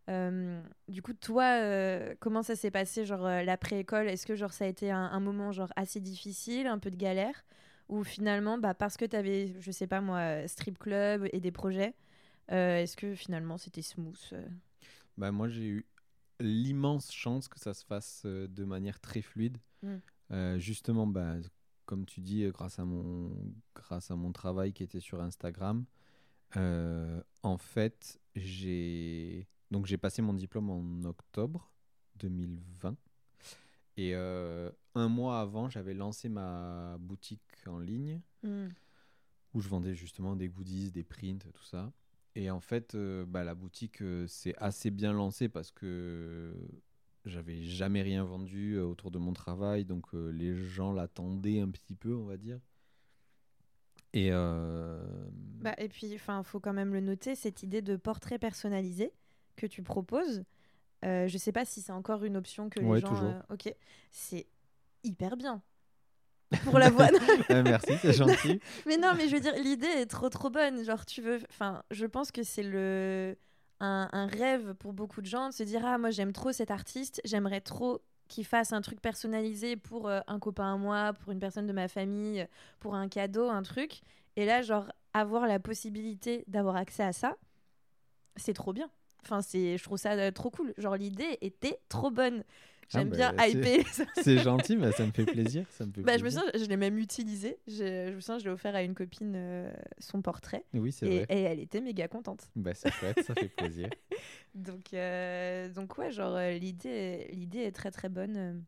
[0.09, 4.53] Euh, du coup, toi, euh, comment ça s'est passé, genre euh, l'après-école Est-ce que genre
[4.53, 7.45] ça a été un, un moment genre assez difficile, un peu de galère,
[7.89, 11.53] ou finalement, bah, parce que tu avais, je sais pas moi, strip club et des
[11.53, 11.95] projets,
[12.49, 14.35] est-ce que finalement c'était smooth
[15.19, 15.87] Bah, moi, j'ai eu
[16.41, 19.59] l'immense chance que ça se fasse de manière très fluide.
[19.83, 19.97] Mm.
[20.31, 21.35] Euh, justement, bah,
[21.85, 23.31] comme tu dis, grâce à, mon,
[23.75, 25.85] grâce à mon travail qui était sur Instagram,
[26.55, 31.71] en fait, j'ai donc j'ai passé mon diplôme en octobre
[32.17, 32.97] 2020.
[33.97, 38.69] Et euh, un mois avant, j'avais lancé ma boutique en ligne Hmm.
[39.53, 41.93] où je vendais justement des goodies, des prints, tout ça.
[42.37, 46.55] Et en fait, euh, bah, la boutique euh, s'est assez bien lancée parce que
[47.25, 52.15] j'avais jamais rien vendu autour de mon travail, donc les gens l'attendaient un petit peu,
[52.15, 52.61] on va dire.
[54.13, 59.13] Et Bah, et puis, il faut quand même le noter, cette idée de portrait personnalisé
[59.59, 60.45] que tu proposes.
[61.05, 63.09] Euh, je sais pas si c'est encore une option que les Ouais, gens.
[63.09, 63.35] toujours.
[63.51, 63.73] euh, ok,
[64.11, 64.47] c'est
[65.05, 65.63] hyper bien.
[66.65, 67.09] Pour la voix.
[67.51, 68.59] Merci, c'est gentil.
[68.87, 70.83] mais non, mais je veux dire, l'idée est trop trop bonne.
[70.83, 71.41] Genre, tu veux.
[71.51, 73.37] Enfin, je pense que c'est le
[73.81, 76.71] un, un rêve pour beaucoup de gens de se dire ah moi j'aime trop cet
[76.73, 81.31] artiste, j'aimerais trop qu'il fasse un truc personnalisé pour euh, un copain à moi, pour
[81.33, 82.47] une personne de ma famille,
[82.81, 84.01] pour un cadeau, un truc.
[84.37, 87.37] Et là, genre avoir la possibilité d'avoir accès à ça,
[88.37, 88.91] c'est trop bien.
[89.23, 90.73] Enfin, c'est, je trouve ça euh, trop cool.
[90.79, 92.45] Genre l'idée était trop bonne.
[92.95, 93.85] Ah, J'aime bah, bien hyper.
[94.23, 95.67] C'est gentil, mais ça me fait plaisir.
[95.71, 97.59] Ça me fait Bah, je me sens, je l'ai même utilisé.
[97.67, 100.65] Je, je me sens, je l'ai offert à une copine euh, son portrait.
[100.73, 101.27] Oui, c'est vrai.
[101.29, 102.49] et elle était méga contente.
[102.57, 103.91] Bah, c'est chouette, ça fait plaisir.
[104.55, 108.65] Donc, euh, donc ouais, genre l'idée, l'idée est très très bonne.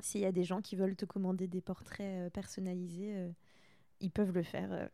[0.00, 3.28] S'il y a des gens qui veulent te commander des portraits personnalisés, euh,
[4.00, 4.88] ils peuvent le faire.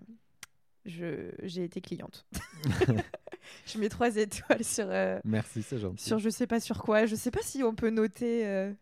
[0.84, 2.26] Je, j'ai été cliente.
[3.66, 6.05] je mets trois étoiles sur, euh, Merci, c'est gentil.
[6.05, 7.07] sur je sais pas sur quoi.
[7.07, 8.72] Je sais pas si on peut noter euh,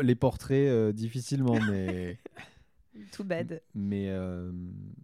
[0.00, 2.18] Les portraits, euh, difficilement, mais.
[3.12, 3.60] too bad.
[3.74, 4.50] Mais euh,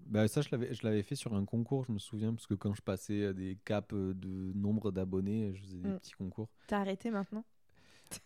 [0.07, 2.55] bah ça, je l'avais, je l'avais fait sur un concours, je me souviens, parce que
[2.55, 5.99] quand je passais des caps euh, de nombre d'abonnés, je faisais des Mm.
[5.99, 6.49] petits concours.
[6.66, 7.45] T'as arrêté maintenant?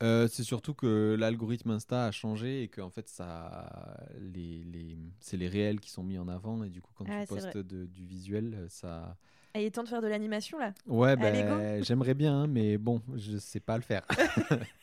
[0.02, 4.96] Euh, c'est surtout que l'algorithme Insta a changé et que en fait, ça, les, les,
[5.20, 7.34] c'est les réels qui sont mis en avant et du coup, quand Ah, tu c'est
[7.34, 9.16] postes de- du visuel, ça.
[9.54, 10.72] Il est temps de faire de l'animation là.
[10.86, 14.06] Ouais, ben, j'aimerais bien, mais bon, je sais pas le faire.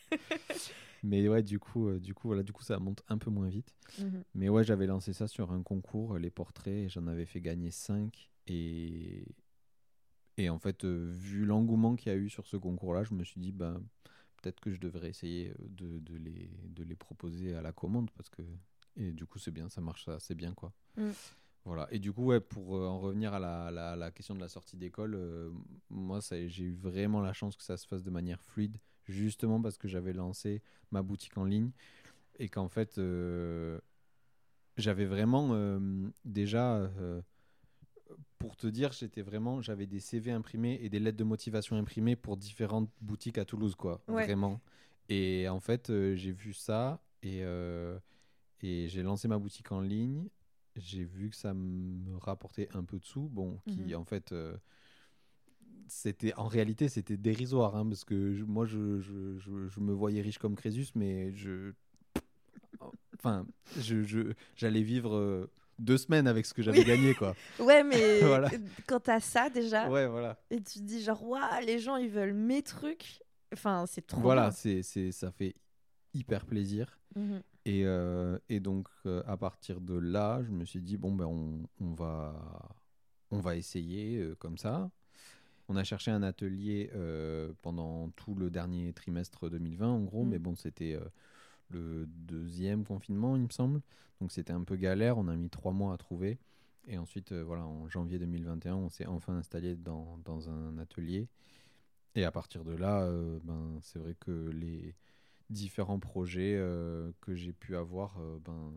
[1.02, 3.48] mais ouais, du coup, euh, du coup, voilà, du coup, ça monte un peu moins
[3.48, 3.74] vite.
[3.98, 4.22] Mhm.
[4.34, 8.30] Mais ouais, j'avais lancé ça sur un concours, les portraits, j'en avais fait gagner 5.
[8.46, 9.24] Et,
[10.36, 13.24] et en fait, euh, vu l'engouement qu'il y a eu sur ce concours-là, je me
[13.24, 13.82] suis dit, ben,
[14.42, 18.10] peut-être que je devrais essayer euh, de, de les, de les proposer à la commande.
[18.10, 18.42] Parce que...
[18.96, 20.52] Et du coup, c'est bien, ça marche assez bien.
[20.54, 20.72] quoi.
[20.96, 21.10] Mm.
[21.68, 21.86] Voilà.
[21.90, 24.48] Et du coup, ouais, pour euh, en revenir à la, la, la question de la
[24.48, 25.50] sortie d'école, euh,
[25.90, 29.76] moi, j'ai eu vraiment la chance que ça se fasse de manière fluide, justement parce
[29.76, 31.70] que j'avais lancé ma boutique en ligne
[32.38, 33.78] et qu'en fait, euh,
[34.78, 36.90] j'avais vraiment euh, déjà
[38.38, 42.16] pour te dire, j'étais vraiment, j'avais des CV imprimés et des lettres de motivation imprimées
[42.16, 44.00] pour différentes boutiques à Toulouse, quoi.
[44.08, 44.24] Ouais.
[44.24, 44.58] Vraiment.
[45.10, 47.40] Et en fait, j'ai vu ça et,
[48.62, 50.28] et j'ai lancé ma boutique en ligne.
[50.76, 53.28] J'ai vu que ça me rapportait un peu de sous.
[53.28, 53.94] Bon, qui Mhm.
[53.96, 54.56] en fait, euh,
[55.88, 60.20] c'était en réalité, c'était dérisoire, hein, parce que je- moi, je, je, je, me voyais
[60.20, 61.72] riche comme Crésus, mais je.
[63.14, 63.46] Enfin,
[63.76, 65.50] je, je- j'allais vivre euh,
[65.80, 66.84] deux semaines avec ce que j'avais Oui.
[66.84, 67.34] gagné, quoi.
[67.58, 68.50] Ouais, mais Voilà.
[68.86, 70.38] quand t'as ça déjà, Ouais, voilà.
[70.50, 73.20] et tu te dis genre, waouh, les gens ils veulent mes trucs.
[73.52, 75.54] Enfin, c'est trop Voilà, c'est, ça fait
[76.14, 77.00] hyper plaisir.
[77.16, 77.42] Mhm.
[77.68, 81.26] Et, euh, et donc, euh, à partir de là, je me suis dit, bon, ben,
[81.26, 82.34] on, on va,
[83.30, 84.90] on va essayer euh, comme ça.
[85.68, 86.90] On a cherché un atelier
[87.60, 90.28] pendant tout le dernier trimestre 2020, en gros, Mm.
[90.30, 90.98] mais bon, c'était
[91.68, 93.82] le deuxième confinement, il me semble.
[94.22, 95.18] Donc, c'était un peu galère.
[95.18, 96.38] On a mis trois mois à trouver.
[96.86, 101.28] Et ensuite, voilà, en janvier 2021, on s'est enfin installé dans, dans un atelier.
[102.14, 103.06] Et à partir de là,
[103.44, 104.94] ben, c'est vrai que les
[105.50, 108.72] différents projets euh, que j'ai pu avoir euh, ben,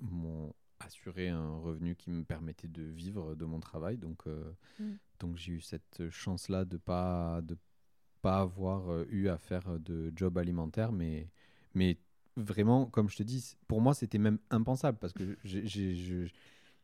[0.00, 3.96] m'ont assuré un revenu qui me permettait de vivre de mon travail.
[3.98, 4.92] Donc, euh, Mm.
[5.20, 7.56] donc j'ai eu cette chance-là de pas de
[8.20, 11.28] pas avoir eu à faire de job alimentaire, mais,
[11.74, 11.98] mais
[12.36, 16.26] vraiment, comme je te dis, pour moi, c'était même impensable parce que j'ai-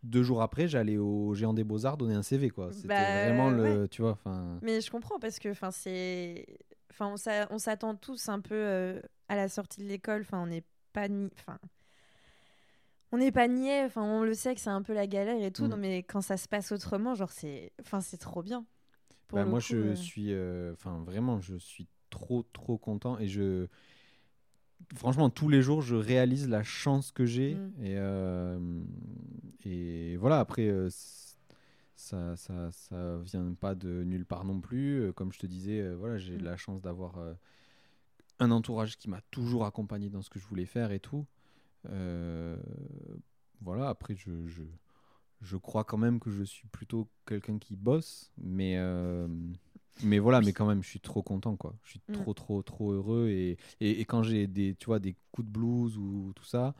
[0.03, 2.51] deux jours après, j'allais au Géant des Beaux-Arts donner un CV.
[2.51, 2.72] quoi.
[2.72, 3.86] C'était Bah, vraiment le.
[3.89, 4.59] Tu vois, enfin.
[4.62, 6.45] Mais je comprends parce que enfin c'est
[6.91, 10.43] enfin on s'a- on s'attend tous un peu euh, à la sortie de l'école, enfin
[10.43, 11.59] on n'est pas ni enfin
[13.12, 15.51] on n'est pas niais, enfin on le sait que c'est un peu la galère et
[15.51, 15.68] tout, Mm.
[15.68, 18.64] non mais quand ça se passe autrement, genre c'est enfin c'est trop bien.
[19.32, 23.28] Bah, moi, coup, je euh, suis, euh, enfin, vraiment, je suis trop, trop content et
[23.28, 23.66] je,
[24.97, 27.84] franchement, tous les jours, je réalise la chance que j'ai Mm.
[27.84, 28.59] et euh,
[29.64, 30.41] et voilà.
[30.41, 30.89] Après, euh,
[31.99, 35.01] ça, ça, ça vient pas de nulle part non plus.
[35.03, 36.45] Euh, Comme je te disais, euh, voilà, j'ai Mm.
[36.45, 37.35] la chance d'avoir euh,
[38.39, 41.27] un entourage qui m'a toujours accompagné dans ce que je voulais faire et tout.
[41.91, 42.57] Euh,
[43.61, 43.89] voilà.
[43.89, 44.63] Après, je, je
[45.41, 49.29] je crois quand même que je suis plutôt quelqu'un qui bosse, mais, euh,
[50.03, 51.77] mais voilà, mais quand même, je suis trop content, quoi.
[51.85, 52.13] Je suis Mm.
[52.13, 53.29] trop, trop, trop heureux.
[53.29, 56.75] Et, et, et quand j'ai des, tu vois, des coups de blues ou tout ça,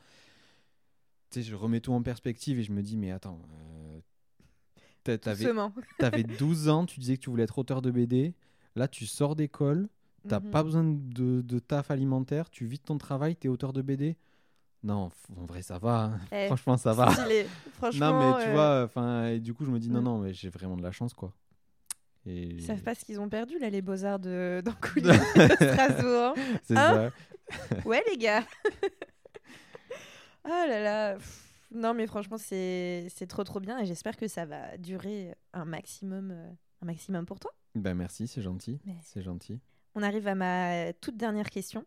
[1.31, 4.01] tu sais, je remets tout en perspective et je me dis, mais attends, euh,
[5.05, 5.45] t'avais,
[5.99, 8.35] t'avais 12 ans, tu disais que tu voulais être auteur de BD.
[8.77, 9.89] Là, tu sors d'école,
[10.29, 10.51] t'as Mhm.
[10.51, 14.17] pas besoin de, de taf alimentaire, tu vis ton travail, t'es auteur de BD.
[14.85, 16.05] Non, en vrai, ça va.
[16.05, 16.21] hein.
[16.31, 17.11] Eh, Franchement, ça va.
[17.13, 17.47] stylé.
[17.75, 20.05] Franchement, Non, mais tu euh, vois, enfin, du coup, je me dis non, Mm.
[20.05, 21.33] non, mais j'ai vraiment de la chance, quoi.
[22.27, 24.63] Et Ils savent pas ce qu'ils ont perdu là les beaux-arts de
[25.57, 26.35] Strasbourg.
[26.63, 27.11] c'est Hein?
[27.51, 27.79] Ça.
[27.87, 28.45] Ouais, les gars.
[30.45, 31.15] oh là là.
[31.17, 35.65] Pff, Non, mais franchement, c'est trop trop bien et j'espère que ça va durer un
[35.65, 36.51] maximum, euh,
[36.83, 37.51] un maximum pour toi.
[37.75, 39.61] Ben merci, c'est gentil, Mais- c'est gentil.
[39.95, 41.85] On arrive à ma toute dernière question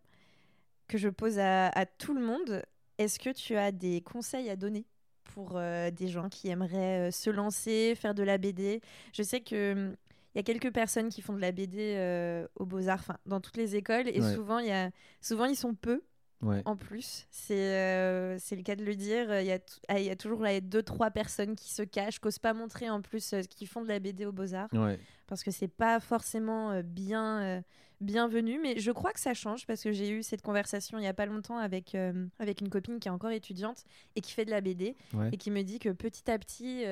[0.88, 2.62] que je pose à, à tout le monde.
[2.98, 4.86] Est-ce que tu as des conseils à donner
[5.24, 8.82] pour euh, des gens qui aimeraient euh, se lancer, faire de la BD
[9.14, 9.96] Je sais que hum,
[10.34, 13.40] il y a quelques personnes qui font de la BD euh, aux Beaux-Arts, enfin, dans
[13.42, 14.34] toutes les écoles, et Ouais.
[14.36, 16.02] souvent, il y a, souvent ils sont peu.
[16.42, 19.40] Ouais, En plus, c'est euh, le cas de le dire.
[19.42, 22.20] Il y a, ah, il y a toujours là, deux, trois personnes qui se cachent,
[22.20, 25.00] qui n'osent pas montrer en plus euh, qui font de la BD aux Beaux-Arts, ouais.
[25.28, 27.62] parce que c'est pas forcément euh, bien euh,
[28.00, 28.60] bienvenu.
[28.60, 31.14] Mais je crois que ça change, parce que j'ai eu cette conversation il y a
[31.14, 33.84] pas longtemps avec, euh, avec une copine qui est encore étudiante
[34.16, 35.30] et qui fait de la BD, ouais.
[35.32, 36.84] et qui me dit que petit à petit,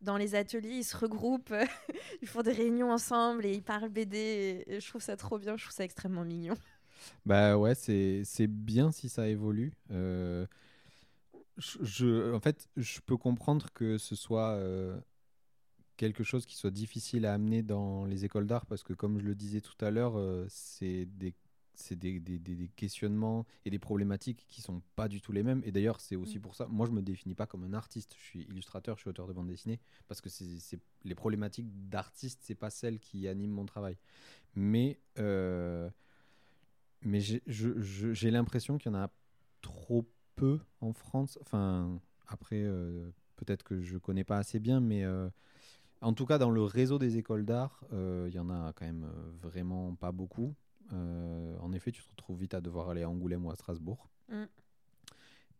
[0.00, 1.54] dans les ateliers, ils se regroupent,
[2.22, 4.16] ils font des réunions ensemble et ils parlent BD.
[4.18, 6.54] Et, et je trouve ça trop bien, je trouve ça extrêmement mignon.
[7.26, 9.72] Bah ouais, c'est c'est bien si ça évolue.
[9.90, 10.46] Euh,
[11.56, 14.98] je, je- en fait, je peux comprendre que ce soit euh,
[15.96, 19.24] quelque chose qui soit difficile à amener dans les écoles d'art parce que, comme je
[19.24, 21.34] le disais tout à l'heure, euh, c'est des
[21.80, 25.44] c'est des, des- des- des questionnements et des problématiques qui sont pas du tout les
[25.44, 25.62] mêmes.
[25.64, 26.42] Et d'ailleurs, c'est aussi Mm.
[26.42, 26.66] pour ça.
[26.66, 28.16] Moi, je me définis pas comme un artiste.
[28.18, 29.78] Je suis illustrateur, je suis auteur de bande dessinée
[30.08, 33.96] parce que c'est c'est- les problématiques d'artiste, c'est pas celles qui animent mon travail.
[34.56, 35.90] Mais euh,
[37.02, 39.10] mais j'ai l'impression qu'il y en a
[39.60, 41.38] trop peu en France.
[41.40, 45.28] Enfin, après, euh, peut-être que je connais pas assez bien, mais euh,
[46.00, 48.86] en tout cas, dans le réseau des écoles d'art, euh, il y en a quand
[48.86, 49.06] même
[49.40, 50.54] vraiment pas beaucoup.
[50.90, 54.08] En effet, tu te retrouves vite à devoir aller à Angoulême ou à Strasbourg.
[54.30, 54.44] Mm.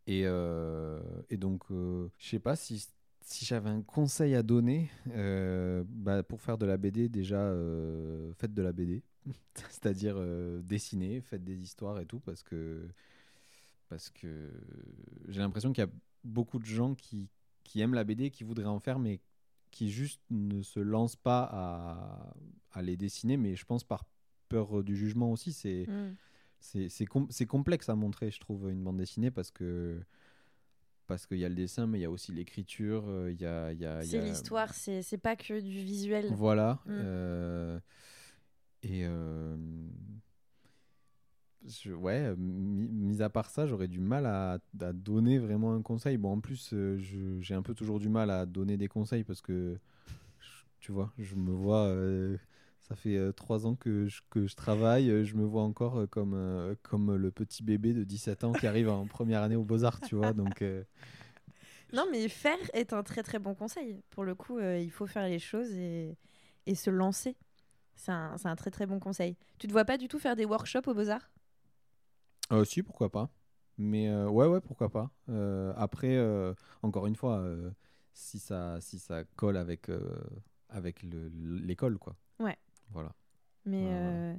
[0.07, 2.89] Et, et donc, je sais pas si,
[3.29, 8.33] si j'avais un conseil à donner euh, bah, pour faire de la BD, déjà, euh,
[8.33, 9.03] faites de la BD.
[9.69, 12.87] C'est-à-dire euh, dessinez, faites des histoires et tout, parce que,
[13.89, 14.51] parce que
[15.27, 15.91] j'ai l'impression qu'il y a
[16.23, 17.29] beaucoup de gens qui,
[17.63, 19.19] qui aiment la BD, qui voudraient en faire, mais
[19.71, 22.33] qui juste ne se lancent pas à,
[22.71, 24.05] à les dessiner, mais je pense par
[24.47, 25.53] peur du jugement aussi.
[25.53, 26.15] C'est Mm.
[26.89, 30.01] c'est com- complexe à montrer, je trouve, une bande dessinée parce que
[31.07, 33.45] parce qu'il y a le dessin, mais il y a aussi l'écriture, euh, il y
[33.45, 36.27] a, a- C'est a- l'histoire, c'est c'est pas que du visuel.
[36.33, 36.79] Voilà.
[36.85, 36.89] Mm.
[36.89, 37.79] euh,
[38.83, 39.55] et euh,
[41.87, 44.59] ouais, mi- mis à part ça, j'aurais du mal à,
[44.93, 46.17] donner vraiment un conseil.
[46.17, 46.97] Bon, en plus, euh,
[47.41, 49.77] j'ai un peu toujours du mal à donner des conseils parce que,
[50.79, 51.85] tu vois, je me vois.
[51.87, 52.37] euh,
[52.81, 57.15] ça fait trois ans que je, que je travaille, je me vois encore comme, comme
[57.15, 60.33] le petit bébé de 17 ans qui arrive en première année aux Beaux-Arts, tu vois.
[60.33, 60.63] Donc,
[61.93, 64.01] Non, mais faire est un très très bon conseil.
[64.09, 66.17] Pour le coup, il faut faire les choses et,
[66.65, 67.35] et se lancer.
[67.99, 69.35] C'est un, un très très bon conseil.
[69.57, 71.29] Tu te vois pas du tout faire des workshops aux Beaux-Arts?
[72.53, 73.29] Euh, si, pourquoi pas.
[73.77, 75.11] Mais euh, ouais, ouais, pourquoi pas.
[75.27, 77.45] Euh, après, euh, encore une fois,
[78.13, 79.89] si, ça, si ça colle avec,
[80.69, 81.27] avec le-
[81.59, 82.15] l'école, quoi.
[82.39, 82.57] Ouais.
[82.91, 83.13] Voilà.
[83.65, 84.33] Mais voilà.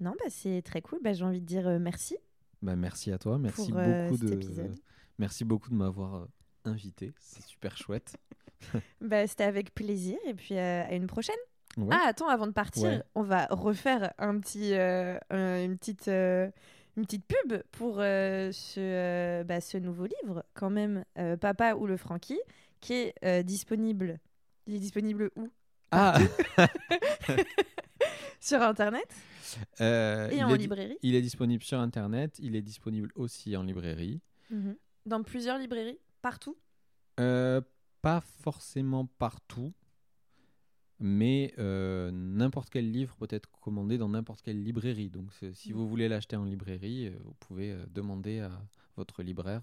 [0.00, 0.98] non, bah, c'est très cool.
[1.02, 2.16] Bah, J'ai envie de dire merci
[2.62, 3.36] Bah, merci à toi.
[3.38, 4.32] Merci pour beaucoup de.
[4.32, 4.74] épisode.
[5.18, 6.28] Merci beaucoup de m'avoir
[6.64, 7.12] invité.
[7.20, 8.16] C'est super chouette.
[9.02, 11.36] Bah, C'était avec plaisir et puis à une prochaine.
[11.76, 11.94] Ouais.
[11.94, 13.02] Ah, attends, avant de partir, Ouais.
[13.14, 16.50] on va refaire un petit, euh, un- une, petite, euh,
[16.96, 21.04] une petite pub pour euh, ce, bah, ce nouveau livre, quand même,
[21.40, 22.40] Papa ou le Frankie,
[22.80, 24.18] qui est disponible.
[24.66, 25.48] Il est disponible où?
[25.92, 26.18] Ah
[28.40, 29.06] Sur Internet?
[29.80, 30.98] Et il en est librairie?
[31.02, 32.36] Il est disponible sur Internet.
[32.40, 34.20] Il est disponible aussi en librairie.
[34.50, 34.76] Mhm.
[35.06, 36.56] Dans plusieurs librairies, partout?
[37.16, 39.72] Pas forcément partout,
[40.98, 45.10] mais euh, n'importe quel livre peut être commandé dans n'importe quelle librairie.
[45.10, 45.76] Donc si Mm.
[45.76, 48.50] vous voulez l'acheter en librairie, euh, vous pouvez euh, demander à
[48.96, 49.62] votre libraire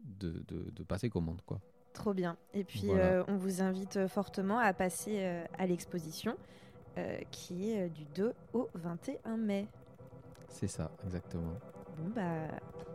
[0.00, 1.40] de, de- de passer commande.
[1.46, 1.60] Quoi.
[1.92, 2.36] Trop bien.
[2.52, 3.04] Et puis, Voilà.
[3.04, 6.36] euh, on vous invite fortement à passer euh, à l'exposition
[7.32, 9.66] qui est du 2 au 21 mai.
[10.48, 11.54] C'est ça, exactement.
[11.98, 12.46] Bon, bah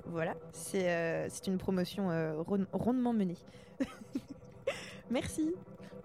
[0.05, 2.07] voilà, c'est une promotion
[2.43, 3.35] ron- rondement menée.
[5.11, 5.53] Merci,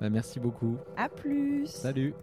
[0.01, 0.76] Bah, merci beaucoup.
[0.97, 1.66] à plus.
[1.66, 2.14] Salut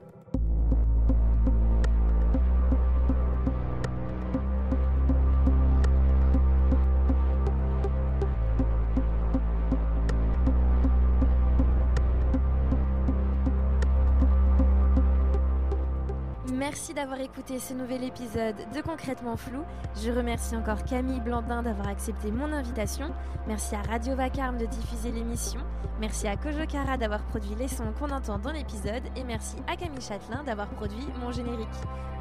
[16.71, 19.61] Merci d'avoir écouté ce nouvel épisode de Concrètement Flou.
[20.01, 23.13] Je remercie encore Camille Blandin d'avoir accepté mon invitation.
[23.45, 25.59] Merci à Radio Vacarme de diffuser l'émission.
[25.99, 29.03] Merci à Kojo Kara d'avoir produit les sons qu'on entend dans l'épisode.
[29.17, 31.67] Et merci à Camille Châtelain d'avoir produit mon générique.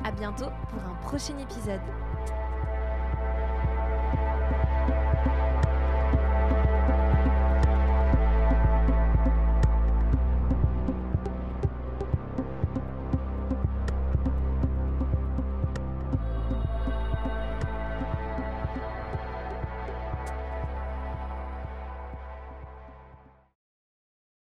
[0.05, 1.81] À bientôt pour un prochain épisode.